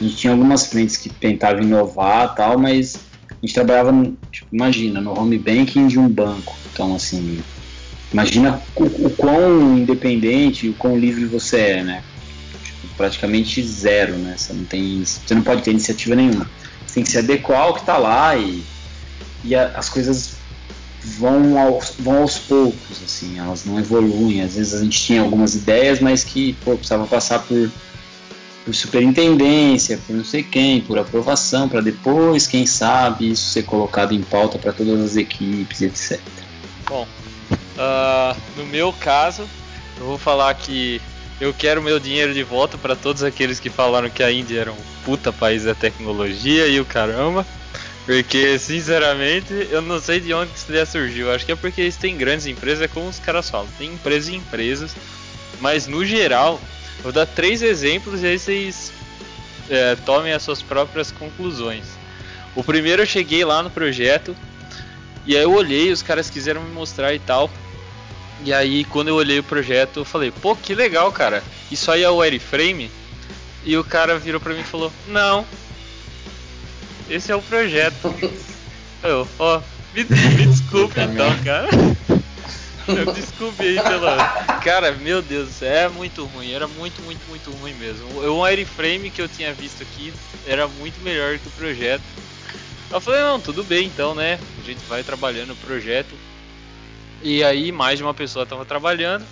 [0.00, 2.96] a gente tinha algumas frentes que tentavam inovar tal, mas
[3.30, 3.92] a gente trabalhava,
[4.32, 6.56] tipo, imagina, no home banking de um banco.
[6.72, 7.38] Então, assim,
[8.12, 12.04] imagina o, o quão independente, o quão livre você é, né?
[12.64, 14.34] Tipo, praticamente zero, né?
[14.36, 16.48] Você não tem, você não pode ter iniciativa nenhuma
[16.94, 18.62] tem que se adequar ao que está lá e,
[19.42, 20.36] e a, as coisas
[21.18, 24.40] vão aos, vão aos poucos, assim, elas não evoluem.
[24.40, 27.70] Às vezes a gente tinha algumas ideias, mas que pô, precisava passar por,
[28.64, 34.14] por superintendência, por não sei quem, por aprovação, para depois, quem sabe, isso ser colocado
[34.14, 36.20] em pauta para todas as equipes, etc.
[36.88, 37.06] Bom,
[37.52, 39.48] uh, no meu caso,
[39.98, 41.00] eu vou falar que
[41.40, 44.72] eu quero meu dinheiro de volta para todos aqueles que falaram que a Índia era
[44.72, 47.46] um puta país da tecnologia e o caramba.
[48.06, 51.32] Porque, sinceramente, eu não sei de onde isso ideia surgiu.
[51.32, 53.68] Acho que é porque eles têm grandes empresas, é como os caras falam.
[53.78, 54.94] Tem empresas e empresas.
[55.60, 56.60] Mas, no geral,
[57.02, 58.92] vou dar três exemplos e aí vocês
[59.70, 61.84] é, tomem as suas próprias conclusões.
[62.54, 64.36] O primeiro, eu cheguei lá no projeto.
[65.26, 67.50] E aí eu olhei, os caras quiseram me mostrar e tal.
[68.44, 71.42] E aí, quando eu olhei o projeto, eu falei, pô, que legal, cara.
[71.70, 72.90] Isso aí é o Airframe?
[73.64, 75.46] E o cara virou pra mim e falou, não.
[77.08, 78.14] Esse é o projeto.
[79.02, 79.60] eu, ó,
[79.94, 81.68] me, me desculpe então, cara.
[82.86, 84.16] Eu desculpe aí pela.
[84.62, 86.52] Cara, meu Deus, é muito ruim.
[86.52, 88.06] Era muito, muito, muito ruim mesmo.
[88.20, 90.12] O Airframe que eu tinha visto aqui
[90.46, 92.02] era muito melhor que o projeto.
[92.90, 94.38] Eu falei, não, tudo bem então, né?
[94.58, 96.14] A gente vai trabalhando o projeto.
[97.22, 99.26] E aí mais de uma pessoa estava trabalhando.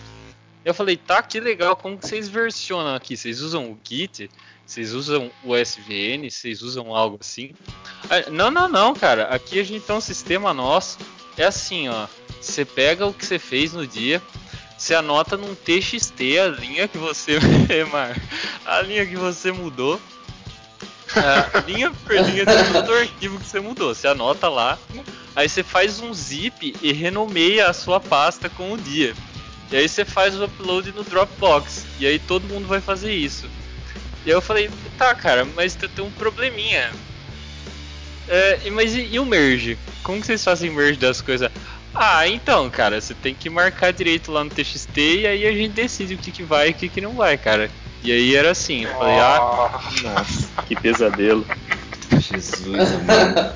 [0.65, 3.17] Eu falei, tá, que legal, como que vocês versionam aqui?
[3.17, 4.31] Vocês usam o Git?
[4.65, 6.31] Vocês usam o SVN?
[6.31, 7.53] Vocês usam algo assim?
[8.31, 9.25] Não, não, não, cara.
[9.25, 10.99] Aqui a gente tem um sistema nosso.
[11.37, 12.07] É assim, ó.
[12.41, 14.23] Você pega o que você fez no dia,
[14.77, 17.39] você anota num TXT a linha que você.
[18.67, 20.01] a linha que você mudou.
[21.17, 23.95] A linha por linha de todo o arquivo que você mudou.
[23.95, 24.79] Você anota lá.
[25.35, 29.15] Aí você faz um zip e renomeia a sua pasta com o dia.
[29.71, 31.87] E aí você faz o upload no Dropbox.
[31.99, 33.47] E aí todo mundo vai fazer isso.
[34.25, 36.91] E aí eu falei, tá cara, mas tem um probleminha.
[38.29, 39.77] É, mas e, e, o merge?
[40.03, 41.51] Como que vocês fazem merge das coisas?
[41.95, 45.73] Ah, então, cara, você tem que marcar direito lá no TXT e aí a gente
[45.73, 47.71] decide o que, que vai e o que, que não vai, cara.
[48.03, 51.47] E aí era assim, eu falei, ah, nossa, que pesadelo.
[52.19, 53.55] Jesus, amado.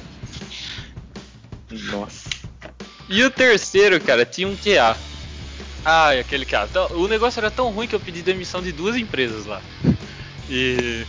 [1.90, 2.30] Nossa.
[3.08, 4.96] E o terceiro, cara, tinha um QA.
[5.84, 6.44] Ah, aquele.
[6.44, 9.60] Então, o negócio era tão ruim que eu pedi demissão de duas empresas lá.
[10.48, 11.04] E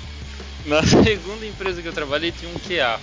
[0.66, 3.00] na segunda empresa que eu trabalhei tinha um QA.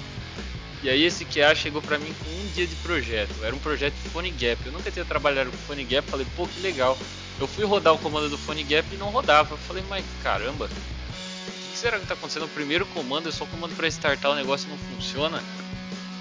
[0.85, 3.33] E aí esse QA chegou pra mim com um dia de projeto.
[3.43, 4.65] Era um projeto de PhoneGap.
[4.65, 6.09] Eu nunca tinha trabalhado com PhoneGap.
[6.09, 6.97] Falei, pô, que legal.
[7.41, 9.55] Eu fui rodar o comando do PhoneGap e não rodava.
[9.55, 12.45] Eu falei, mas caramba, o que será que tá acontecendo?
[12.45, 15.43] O primeiro comando é só o comando para startar o negócio não funciona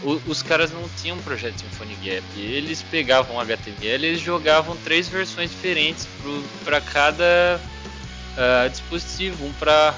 [0.03, 2.23] o, os caras não tinham um projeto Symphony Gap.
[2.37, 6.07] Eles pegavam HTML e jogavam três versões diferentes
[6.63, 7.59] para cada
[8.37, 9.95] uh, dispositivo, um para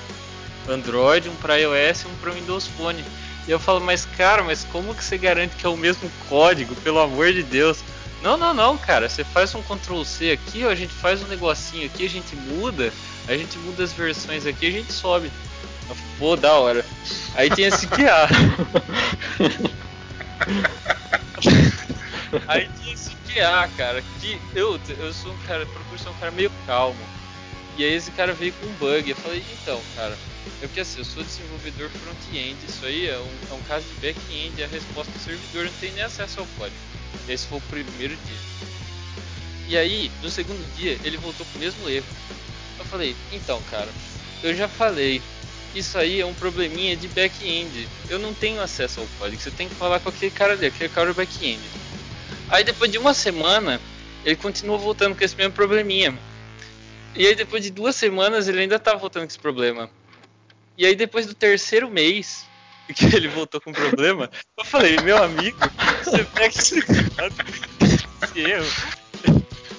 [0.69, 3.03] Android, um para iOS e um para Windows Phone.
[3.47, 6.75] E eu falo, mas cara, mas como que você garante que é o mesmo código,
[6.77, 7.83] pelo amor de Deus?
[8.21, 9.07] Não, não, não, cara.
[9.07, 12.35] Você faz um Ctrl C aqui, ó, a gente faz um negocinho aqui, a gente
[12.35, 12.91] muda,
[13.27, 15.31] a gente muda as versões aqui, a gente sobe.
[16.17, 16.83] Pô, da hora.
[17.35, 18.27] Aí tem esse QA.
[22.47, 26.31] Aí tinha esse QA, cara, que eu, eu sou um cara, procuro ser um cara
[26.31, 26.99] meio calmo.
[27.77, 29.09] E aí esse cara veio com um bug.
[29.09, 30.17] Eu falei, então, cara,
[30.61, 34.01] eu que assim, eu sou desenvolvedor front-end, isso aí é um, é um caso de
[34.01, 36.77] back-end, a resposta do servidor não tem nem acesso ao código.
[37.27, 38.55] Esse foi o primeiro dia.
[39.67, 42.05] E aí, no segundo dia, ele voltou com o mesmo erro.
[42.77, 43.89] Eu falei, então, cara,
[44.43, 45.21] eu já falei,
[45.73, 47.87] isso aí é um probleminha de back-end.
[48.09, 49.41] Eu não tenho acesso ao código.
[49.41, 51.59] Você tem que falar com aquele cara ali, aquele cara do back-end.
[52.47, 53.81] Aí depois de uma semana,
[54.23, 56.17] ele continuou voltando com esse mesmo probleminha.
[57.15, 59.89] E aí depois de duas semanas ele ainda tá voltando com esse problema.
[60.77, 62.45] E aí depois do terceiro mês
[62.93, 65.57] que ele voltou com problema, eu falei, meu amigo,
[66.03, 68.65] você pega esse esse erro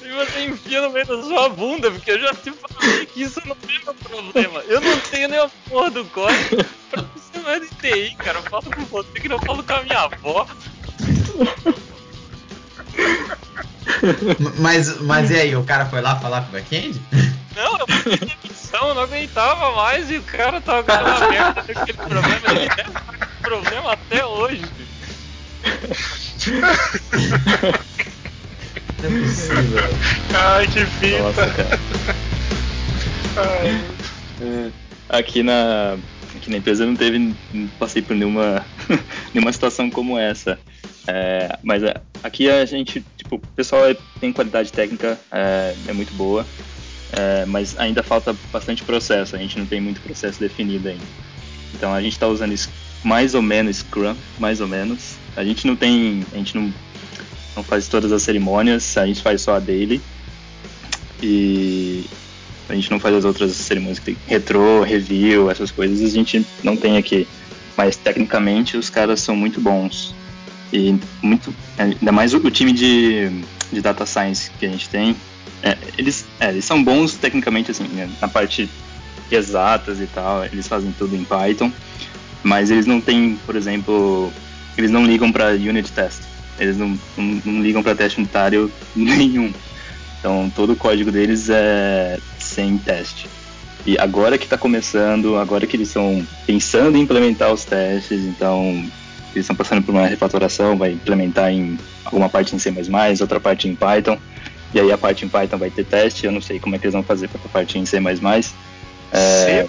[0.03, 3.41] e você enfia no meio da sua bunda, porque eu já te falei que isso
[3.45, 4.61] não é meu problema.
[4.63, 8.39] Eu não tenho nem a porra do código pra você não é de TI, cara.
[8.39, 10.47] Eu falo com você que não falo com a minha avó.
[14.59, 17.01] Mas, mas e aí, o cara foi lá falar com o back-end?
[17.55, 17.79] Não,
[18.89, 22.27] eu não aguentava mais e o cara tava com aquela merda daquele problema.
[22.51, 24.63] Ele deve estar com problema até hoje.
[29.03, 29.79] Não é possível.
[30.35, 31.23] Ai, que fita.
[31.23, 31.81] Nossa, cara.
[33.37, 33.85] Ai,
[34.41, 34.71] É,
[35.09, 35.97] Aqui na,
[36.35, 37.19] aqui na empresa eu não teve,
[37.53, 38.65] não passei por nenhuma,
[39.33, 40.59] nenhuma situação como essa.
[41.07, 45.93] É, mas é, aqui a gente, tipo, o pessoal é- tem qualidade técnica, é, é
[45.93, 46.47] muito boa,
[47.13, 51.05] é, mas ainda falta bastante processo, a gente não tem muito processo definido ainda.
[51.73, 52.55] Então a gente está usando
[53.05, 55.15] mais ou menos Scrum, mais ou menos.
[55.37, 56.73] A gente não tem, a gente não,
[57.55, 60.01] não faz todas as cerimônias, a gente faz só a daily.
[61.23, 62.05] E
[62.69, 66.45] a gente não faz as outras cerimônias que tem retrô, review, essas coisas, a gente
[66.65, 67.29] não tem aqui.
[67.77, 70.15] Mas tecnicamente os caras são muito bons.
[70.77, 71.55] E muito.
[71.79, 73.31] Ainda mais o, o time de,
[73.73, 75.17] de data science que a gente tem.
[75.63, 78.69] é, eles, é, eles são bons tecnicamente, assim, né, na parte
[79.31, 81.73] exatas e tal, eles fazem tudo em Python.
[82.43, 84.31] Mas eles não têm, por exemplo,
[84.77, 86.21] eles não ligam para unit test.
[86.59, 89.53] Eles não, não, não ligam para teste unitário nenhum.
[90.21, 93.27] Então todo o código deles é sem teste.
[93.85, 98.85] E agora que está começando, agora que eles estão pensando em implementar os testes, então
[99.37, 102.73] eles estão passando por uma refatoração, vai implementar em alguma parte em C++,
[103.21, 104.19] outra parte em Python,
[104.73, 106.87] e aí a parte em Python vai ter teste, eu não sei como é que
[106.87, 107.99] eles vão fazer para a parte em C++.
[109.13, 109.67] É,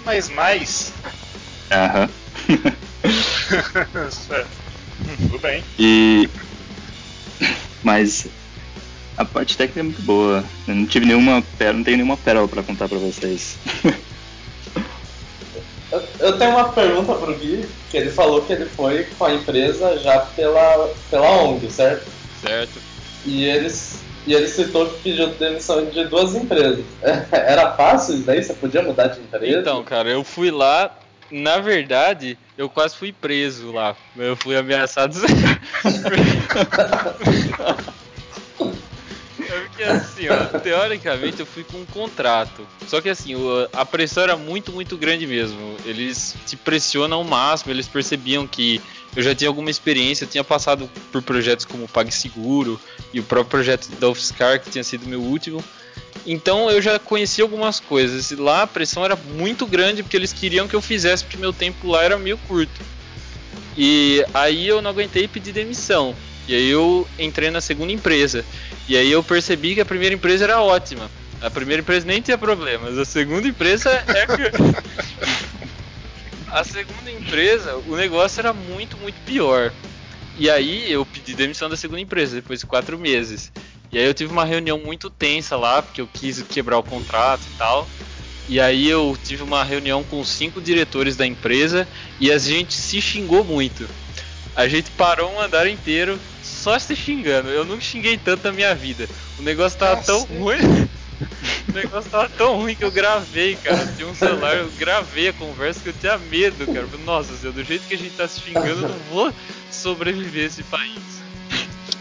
[1.70, 2.08] aham.
[5.18, 5.62] Tudo bem.
[5.78, 6.28] E
[7.82, 8.26] mas
[9.16, 10.44] a parte técnica é muito boa.
[10.66, 13.56] Eu não tive nenhuma pérola, não tenho nenhuma pérola para contar para vocês.
[15.90, 19.34] Eu, eu tenho uma pergunta pro Gui, que ele falou que ele foi com a
[19.34, 22.10] empresa já pela, pela ONG, certo?
[22.40, 22.78] Certo.
[23.24, 23.72] E ele,
[24.26, 26.84] e ele citou que pediu demissão de duas empresas.
[27.32, 28.42] Era fácil isso daí?
[28.42, 29.60] Você podia mudar de empresa?
[29.60, 30.94] Então, cara, eu fui lá.
[31.30, 33.94] Na verdade, eu quase fui preso lá.
[34.16, 35.18] Eu fui ameaçado.
[39.48, 42.66] É porque assim, ó, teoricamente eu fui com um contrato.
[42.86, 43.34] Só que assim,
[43.72, 45.76] a pressão era muito, muito grande mesmo.
[45.84, 48.80] Eles te pressionam ao máximo, eles percebiam que
[49.16, 52.78] eu já tinha alguma experiência, eu tinha passado por projetos como o PagSeguro
[53.12, 55.64] e o próprio projeto da UFSCar, que tinha sido meu último.
[56.26, 58.30] Então eu já conhecia algumas coisas.
[58.30, 61.54] E lá a pressão era muito grande porque eles queriam que eu fizesse, porque meu
[61.54, 62.80] tempo lá era meio curto.
[63.76, 66.14] E aí eu não aguentei e pedi demissão.
[66.48, 68.44] E aí eu entrei na segunda empresa.
[68.88, 71.10] E aí eu percebi que a primeira empresa era ótima.
[71.42, 72.96] A primeira empresa nem tinha problemas.
[72.98, 74.26] A segunda empresa é
[76.50, 79.72] a segunda empresa, o negócio era muito, muito pior.
[80.38, 83.52] E aí eu pedi demissão da segunda empresa depois de quatro meses.
[83.92, 87.42] E aí eu tive uma reunião muito tensa lá, porque eu quis quebrar o contrato
[87.42, 87.88] e tal.
[88.48, 91.86] E aí eu tive uma reunião com cinco diretores da empresa
[92.18, 93.86] e a gente se xingou muito.
[94.56, 96.18] A gente parou um andar inteiro
[96.58, 97.48] só se xingando.
[97.48, 99.08] Eu nunca xinguei tanto na minha vida.
[99.38, 100.38] O negócio tava tão Cacete.
[100.38, 100.88] ruim.
[101.68, 103.76] O negócio tava tão ruim que eu gravei, cara.
[103.78, 106.86] Eu tinha um celular, eu gravei a conversa que eu tinha medo, cara.
[107.04, 109.32] Nossa, Zé, do jeito que a gente tá se xingando, eu não vou
[109.70, 110.98] sobreviver esse país.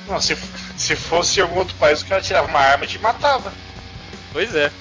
[0.08, 0.38] Não, se,
[0.78, 3.52] se fosse em algum outro país, o cara tirava uma arma e te matava.
[4.32, 4.72] Pois é.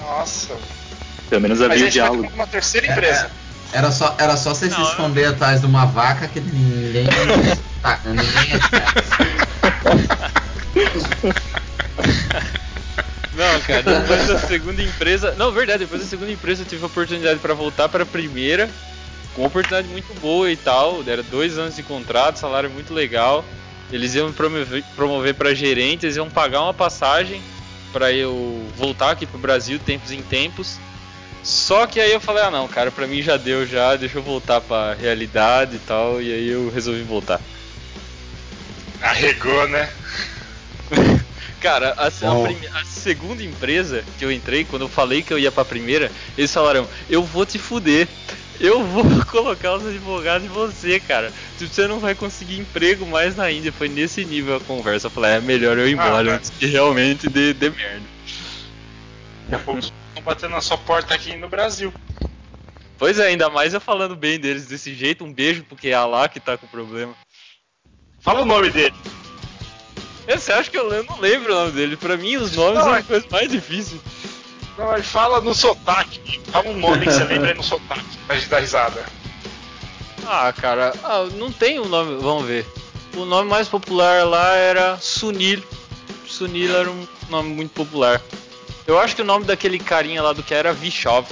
[0.00, 0.56] Nossa.
[1.28, 2.34] Pelo menos Mas a havia o gente vai diálogo.
[2.34, 3.30] uma terceira empresa.
[3.72, 7.06] Era só, era só você se Não, esconder atrás de uma vaca que ninguém.
[7.82, 8.26] tá, ninguém
[13.34, 15.34] Não, cara, depois da segunda empresa.
[15.36, 18.68] Não, verdade, depois da segunda empresa eu tive a oportunidade para voltar para a primeira,
[19.34, 21.02] com uma oportunidade muito boa e tal.
[21.06, 23.44] Era dois anos de contrato, salário muito legal.
[23.92, 27.42] Eles iam me promover, promover para gerente, eles iam pagar uma passagem
[27.92, 30.78] para eu voltar aqui pro Brasil tempos em tempos.
[31.46, 34.22] Só que aí eu falei, ah não, cara, pra mim já deu já, deixa eu
[34.22, 37.40] voltar pra realidade e tal, e aí eu resolvi voltar.
[39.00, 39.88] Arregou, né?
[41.60, 45.52] Cara, a, a a segunda empresa que eu entrei, quando eu falei que eu ia
[45.52, 48.08] pra primeira, eles falaram: Eu vou te fuder.
[48.60, 51.32] eu vou colocar os advogados em você, cara.
[51.58, 53.72] Se você não vai conseguir emprego mais na Índia.
[53.72, 55.06] Foi nesse nível a conversa.
[55.06, 58.06] Eu falei, é melhor eu ir embora ah, antes que realmente dê, dê merda.
[59.48, 61.94] Daqui a pouco batendo na sua porta aqui no Brasil.
[62.98, 65.24] Pois é, ainda mais eu falando bem deles desse jeito.
[65.24, 67.14] Um beijo porque é a lá que tá com o problema.
[68.20, 68.94] Fala o nome dele.
[70.26, 71.96] Você acha que eu não lembro o nome dele?
[71.96, 72.98] Pra mim, os nomes não, são é...
[72.98, 74.00] a coisa mais difícil.
[74.76, 76.40] Não, ele fala no sotaque.
[76.50, 79.04] Fala um nome que você lembra aí no sotaque, pra gente dar risada.
[80.26, 82.20] Ah, cara, ah, não tem um nome.
[82.20, 82.66] Vamos ver.
[83.14, 85.62] O nome mais popular lá era Sunil.
[86.26, 88.20] Sunil era um nome muito popular.
[88.86, 91.26] Eu acho que o nome daquele carinha lá do que era Vishov.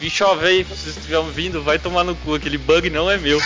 [0.00, 2.34] Vishov aí, se vocês estiverem vindo, vai tomar no cu.
[2.34, 3.38] Aquele bug não é meu.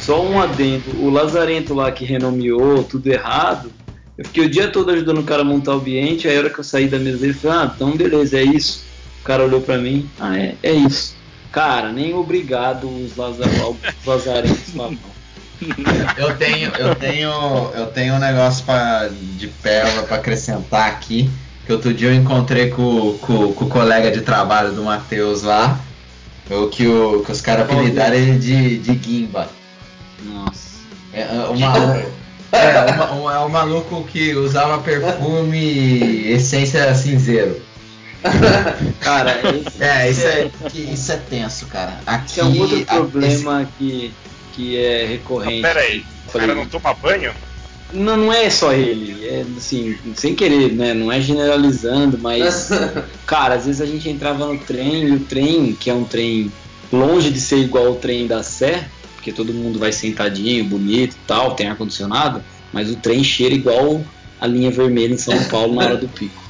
[0.00, 3.70] Só um adendo, o Lazarento lá que renomeou tudo errado,
[4.16, 6.50] eu fiquei o dia todo ajudando o cara a montar o ambiente, aí a hora
[6.50, 8.84] que eu saí da mesa dele, falei, ah, então beleza, é isso.
[9.20, 11.16] O cara olhou pra mim, ah, é, é isso.
[11.50, 15.14] Cara, nem obrigado os, Lazar, os Lazarentos falavam.
[16.16, 17.30] Eu tenho, eu tenho,
[17.74, 21.30] eu tenho um negócio pra, de pérola para acrescentar aqui.
[21.64, 25.80] Que outro dia eu encontrei com, com, com o colega de trabalho do Matheus lá.
[26.50, 29.48] O que, o, que os caras apelidaram ele de, de Gimba.
[30.24, 30.74] Nossa.
[31.12, 32.02] É, é uma,
[32.54, 37.60] é, uma, um, é um maluco que usava perfume essência cinzeiro.
[39.00, 42.00] cara, esse, é, isso é, isso é tenso, cara.
[42.06, 43.70] Aqui, é um outro problema esse...
[43.78, 44.14] que,
[44.54, 45.62] que é recorrente.
[45.62, 47.32] Não, pera aí, o cara não toma banho?
[47.92, 50.94] Não, não é só ele, é assim, sem querer, né?
[50.94, 52.70] Não é generalizando, mas
[53.26, 56.50] cara, às vezes a gente entrava no trem e o trem, que é um trem
[56.92, 58.88] longe de ser igual ao trem da Sé,
[59.24, 64.04] porque todo mundo vai sentadinho, bonito e tal, tem ar-condicionado, mas o trem cheira igual
[64.38, 66.44] a linha vermelha em São Paulo na hora do pico.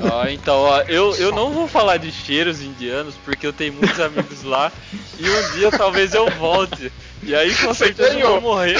[0.00, 3.98] Ah, então, ó, eu, eu não vou falar de cheiros indianos, porque eu tenho muitos
[3.98, 4.70] amigos lá,
[5.18, 6.92] e um dia talvez eu volte.
[7.20, 8.76] E aí com certeza eu vou morrer.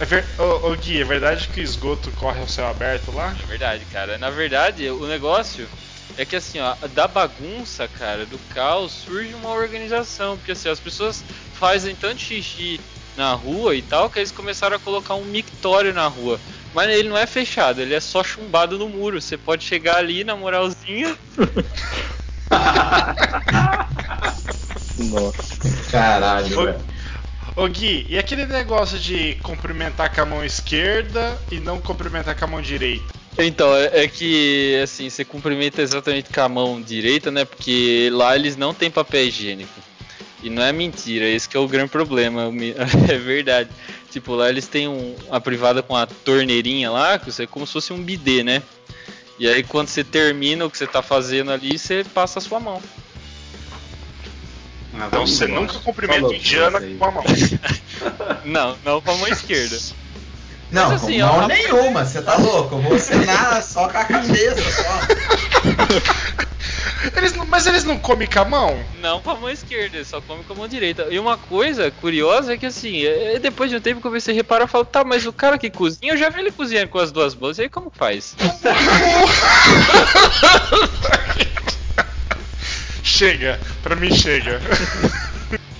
[0.00, 0.24] É ver...
[0.38, 3.36] ô, ô, Gui, é verdade que o esgoto corre ao céu aberto lá?
[3.44, 4.16] É verdade, cara.
[4.16, 5.68] Na verdade, o negócio
[6.16, 10.36] é que assim, ó, da bagunça, cara, do caos, surge uma organização.
[10.36, 11.24] Porque assim, as pessoas
[11.54, 12.80] fazem tanto xixi
[13.16, 16.40] na rua e tal, que eles começaram a colocar um mictório na rua.
[16.74, 19.20] Mas ele não é fechado, ele é só chumbado no muro.
[19.20, 21.16] Você pode chegar ali na moralzinha.
[24.98, 25.90] Nossa.
[25.90, 26.80] Caralho, velho.
[27.54, 32.46] Ô Gui, e aquele negócio de cumprimentar com a mão esquerda e não cumprimentar com
[32.46, 33.21] a mão direita?
[33.38, 37.44] Então, é, é, que, assim, você cumprimenta exatamente com a mão direita, né?
[37.44, 39.80] Porque lá eles não têm papel higiênico.
[40.42, 42.50] E não é mentira, esse que é o grande problema,
[43.08, 43.70] é verdade.
[44.10, 47.66] Tipo, lá eles têm um, uma privada com a torneirinha lá, que você, é como
[47.66, 48.62] se fosse um bidê, né?
[49.38, 52.60] E aí quando você termina o que você tá fazendo ali, você passa a sua
[52.60, 52.82] mão.
[54.94, 57.24] Então você nunca cumprimenta o indiana com a mão.
[58.44, 59.78] não, não com a mão esquerda.
[60.72, 62.76] Não, Mas, assim, com mão nenhuma, você tá louco?
[62.76, 65.00] Eu vou cenar só com a cabeça só.
[67.16, 68.80] Eles não, mas eles não comem com a mão?
[69.00, 71.08] Não com a mão esquerda, só comem com a mão direita.
[71.10, 74.10] E uma coisa curiosa é que assim, é, é depois de um tempo que eu
[74.10, 76.52] comecei a reparar, eu falo, tá, mas o cara que cozinha, eu já vi ele
[76.52, 78.36] cozinhando com as duas mãos, e aí como faz?
[83.02, 84.60] chega, pra mim chega.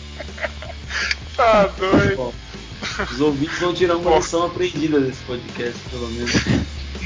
[1.37, 2.35] tá doido.
[3.11, 6.33] Os ouvintes vão tirar uma lição aprendida desse podcast, pelo menos.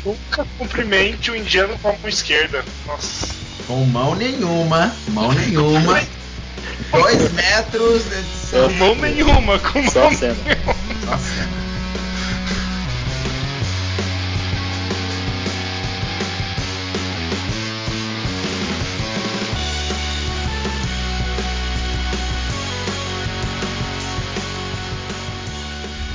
[0.04, 2.64] Nunca cumprimente o indiano com a mão esquerda.
[2.86, 3.28] Nossa.
[3.66, 6.00] Com mão nenhuma, mão nenhuma.
[6.92, 8.50] Dois metros de.
[8.50, 10.36] Com mão nenhuma, com mão Só cena.
[10.44, 10.74] nenhuma.
[11.04, 11.65] Só cena.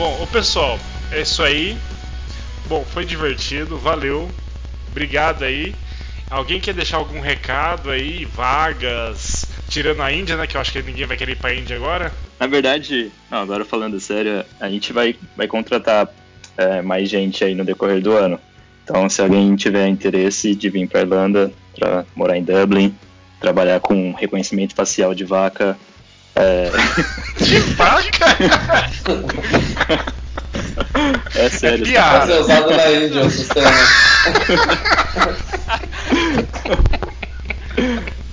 [0.02, 0.80] Bom, o pessoal,
[1.12, 1.78] é isso aí.
[2.68, 4.32] Bom, foi divertido, valeu.
[4.90, 5.76] Obrigado aí.
[6.28, 8.26] Alguém quer deixar algum recado aí?
[8.26, 9.52] Vagas?
[9.70, 10.48] Tirando a Índia, né?
[10.48, 12.12] Que eu acho que ninguém vai querer ir pra Índia agora.
[12.40, 16.10] Na verdade, não, agora falando sério, a gente vai, vai contratar
[16.58, 18.40] é, mais gente aí no decorrer do ano.
[18.84, 22.98] Então, se alguém tiver interesse de vir para Irlanda, para morar em Dublin,
[23.40, 25.78] trabalhar com reconhecimento facial de vaca,
[26.36, 26.72] é...
[27.44, 28.26] De vaca?
[31.36, 31.84] É sério.
[31.84, 32.20] É piada.
[32.20, 33.70] Vai ser usado na Índia o sistema.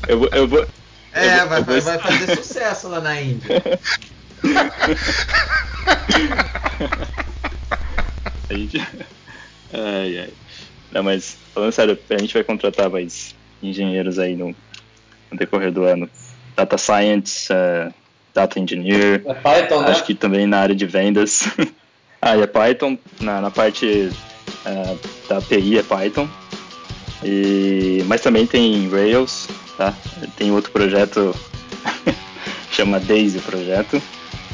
[0.09, 0.67] eu, vou, eu, vou,
[1.13, 3.63] É, vai, vai, vai fazer sucesso lá na Índia.
[8.49, 8.79] a gente.
[9.73, 10.33] Ai, ai.
[10.93, 14.55] Não, mas falando sério, a gente vai contratar mais engenheiros aí no,
[15.31, 16.09] no decorrer do ano.
[16.59, 17.95] Data Science, uh,
[18.35, 19.23] Data Engineer.
[19.25, 19.91] É Python, né?
[19.93, 21.49] Acho que também na área de vendas.
[22.21, 22.99] ah, é Python.
[23.21, 24.11] Na, na parte
[24.67, 24.99] uh,
[25.29, 26.29] da API é Python.
[27.23, 29.95] E, mas também tem Rails, tá?
[30.37, 31.35] Tem outro projeto,
[32.73, 34.03] chama Daisy Projeto.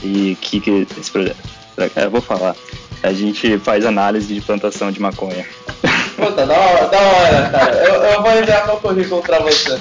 [0.03, 1.37] E que, que esse projeto?
[1.97, 2.55] É, eu vou falar.
[3.03, 5.47] A gente faz análise de plantação de maconha.
[6.17, 7.75] Puta, da hora, da hora, cara.
[7.77, 9.79] Eu, eu vou enviar meu currículo pra você.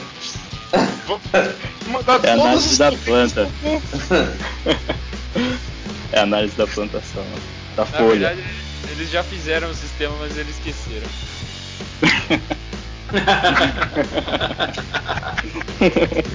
[2.24, 3.50] é análise da planta.
[6.12, 7.24] é análise da plantação,
[7.76, 8.30] da Na folha.
[8.30, 8.44] verdade,
[8.92, 11.08] eles já fizeram o sistema, mas eles esqueceram.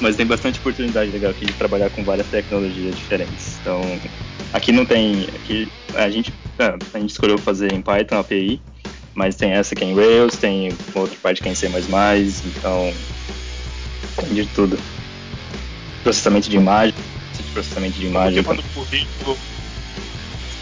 [0.00, 3.58] mas tem bastante oportunidade legal aqui de trabalhar com várias tecnologias diferentes.
[3.60, 3.80] Então,
[4.52, 8.60] aqui não tem, aqui a gente é, a gente escolheu fazer em Python API,
[9.16, 12.92] mas tem essa que é em Rails, tem outra parte que é em C++, então
[14.20, 14.78] tem de tudo.
[16.02, 16.94] Processamento de imagem,
[17.54, 18.42] processamento de imagem.
[18.42, 19.38] Manda o currículo.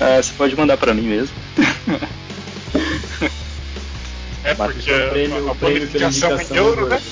[0.01, 1.37] É, você pode mandar para mim mesmo.
[4.45, 7.03] É porque o prêmio, a bonificação em indicação euro, né?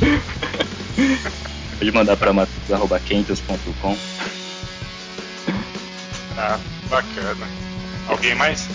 [1.78, 3.96] Pode mandar para matheus.quentos.com.
[6.38, 6.58] Ah,
[6.88, 7.46] bacana.
[8.08, 8.68] Alguém mais?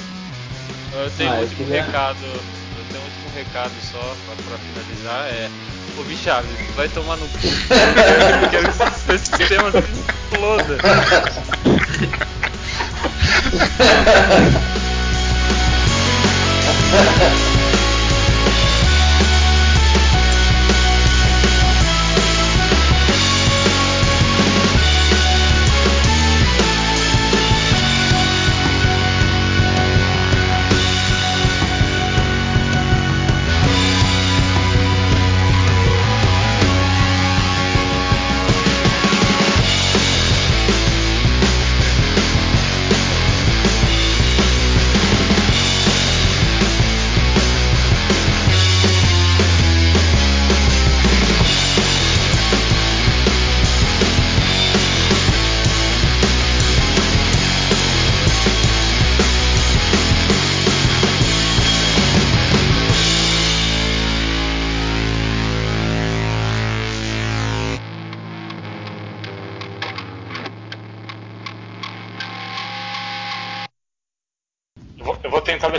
[0.93, 2.17] Eu tenho Ah, um último queria- recado.
[2.23, 5.25] Eu tenho um último recado só pra, pra finalizar.
[5.27, 5.49] É.
[5.97, 7.37] Ô Bichave, vai tomar no cu.
[8.43, 10.77] Eu quero que esse, esse sistema se exploda.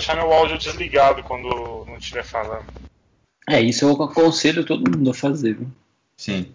[0.02, 2.64] deixar meu áudio desligado quando não estiver falando.
[3.48, 5.68] É, isso eu aconselho todo mundo a fazer, viu?
[6.16, 6.52] Sim.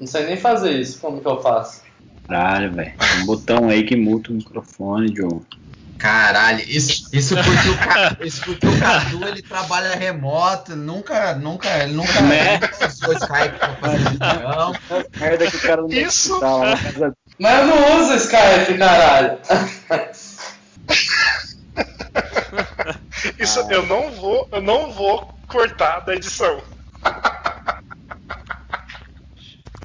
[0.00, 1.82] Não sei nem fazer isso, como que eu faço?
[2.28, 2.92] Caralho, velho.
[2.98, 5.40] Tem um botão aí que muta o microfone, Joe.
[5.98, 11.68] Caralho, isso, isso, porque o, Ca- isso porque o Cadu ele trabalha remoto, nunca, nunca,
[11.84, 12.54] ele nunca, Né?
[12.54, 14.72] nunca usou Skype pra fazer reunião.
[15.20, 19.38] Merda que o cara não Isso- na casa Mas eu não uso Skype, caralho.
[23.38, 26.62] Isso eu não vou, eu não vou cortar da edição.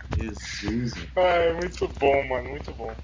[0.09, 0.93] Jesus.
[1.15, 2.95] Ah, é muito bom, mano, muito bom.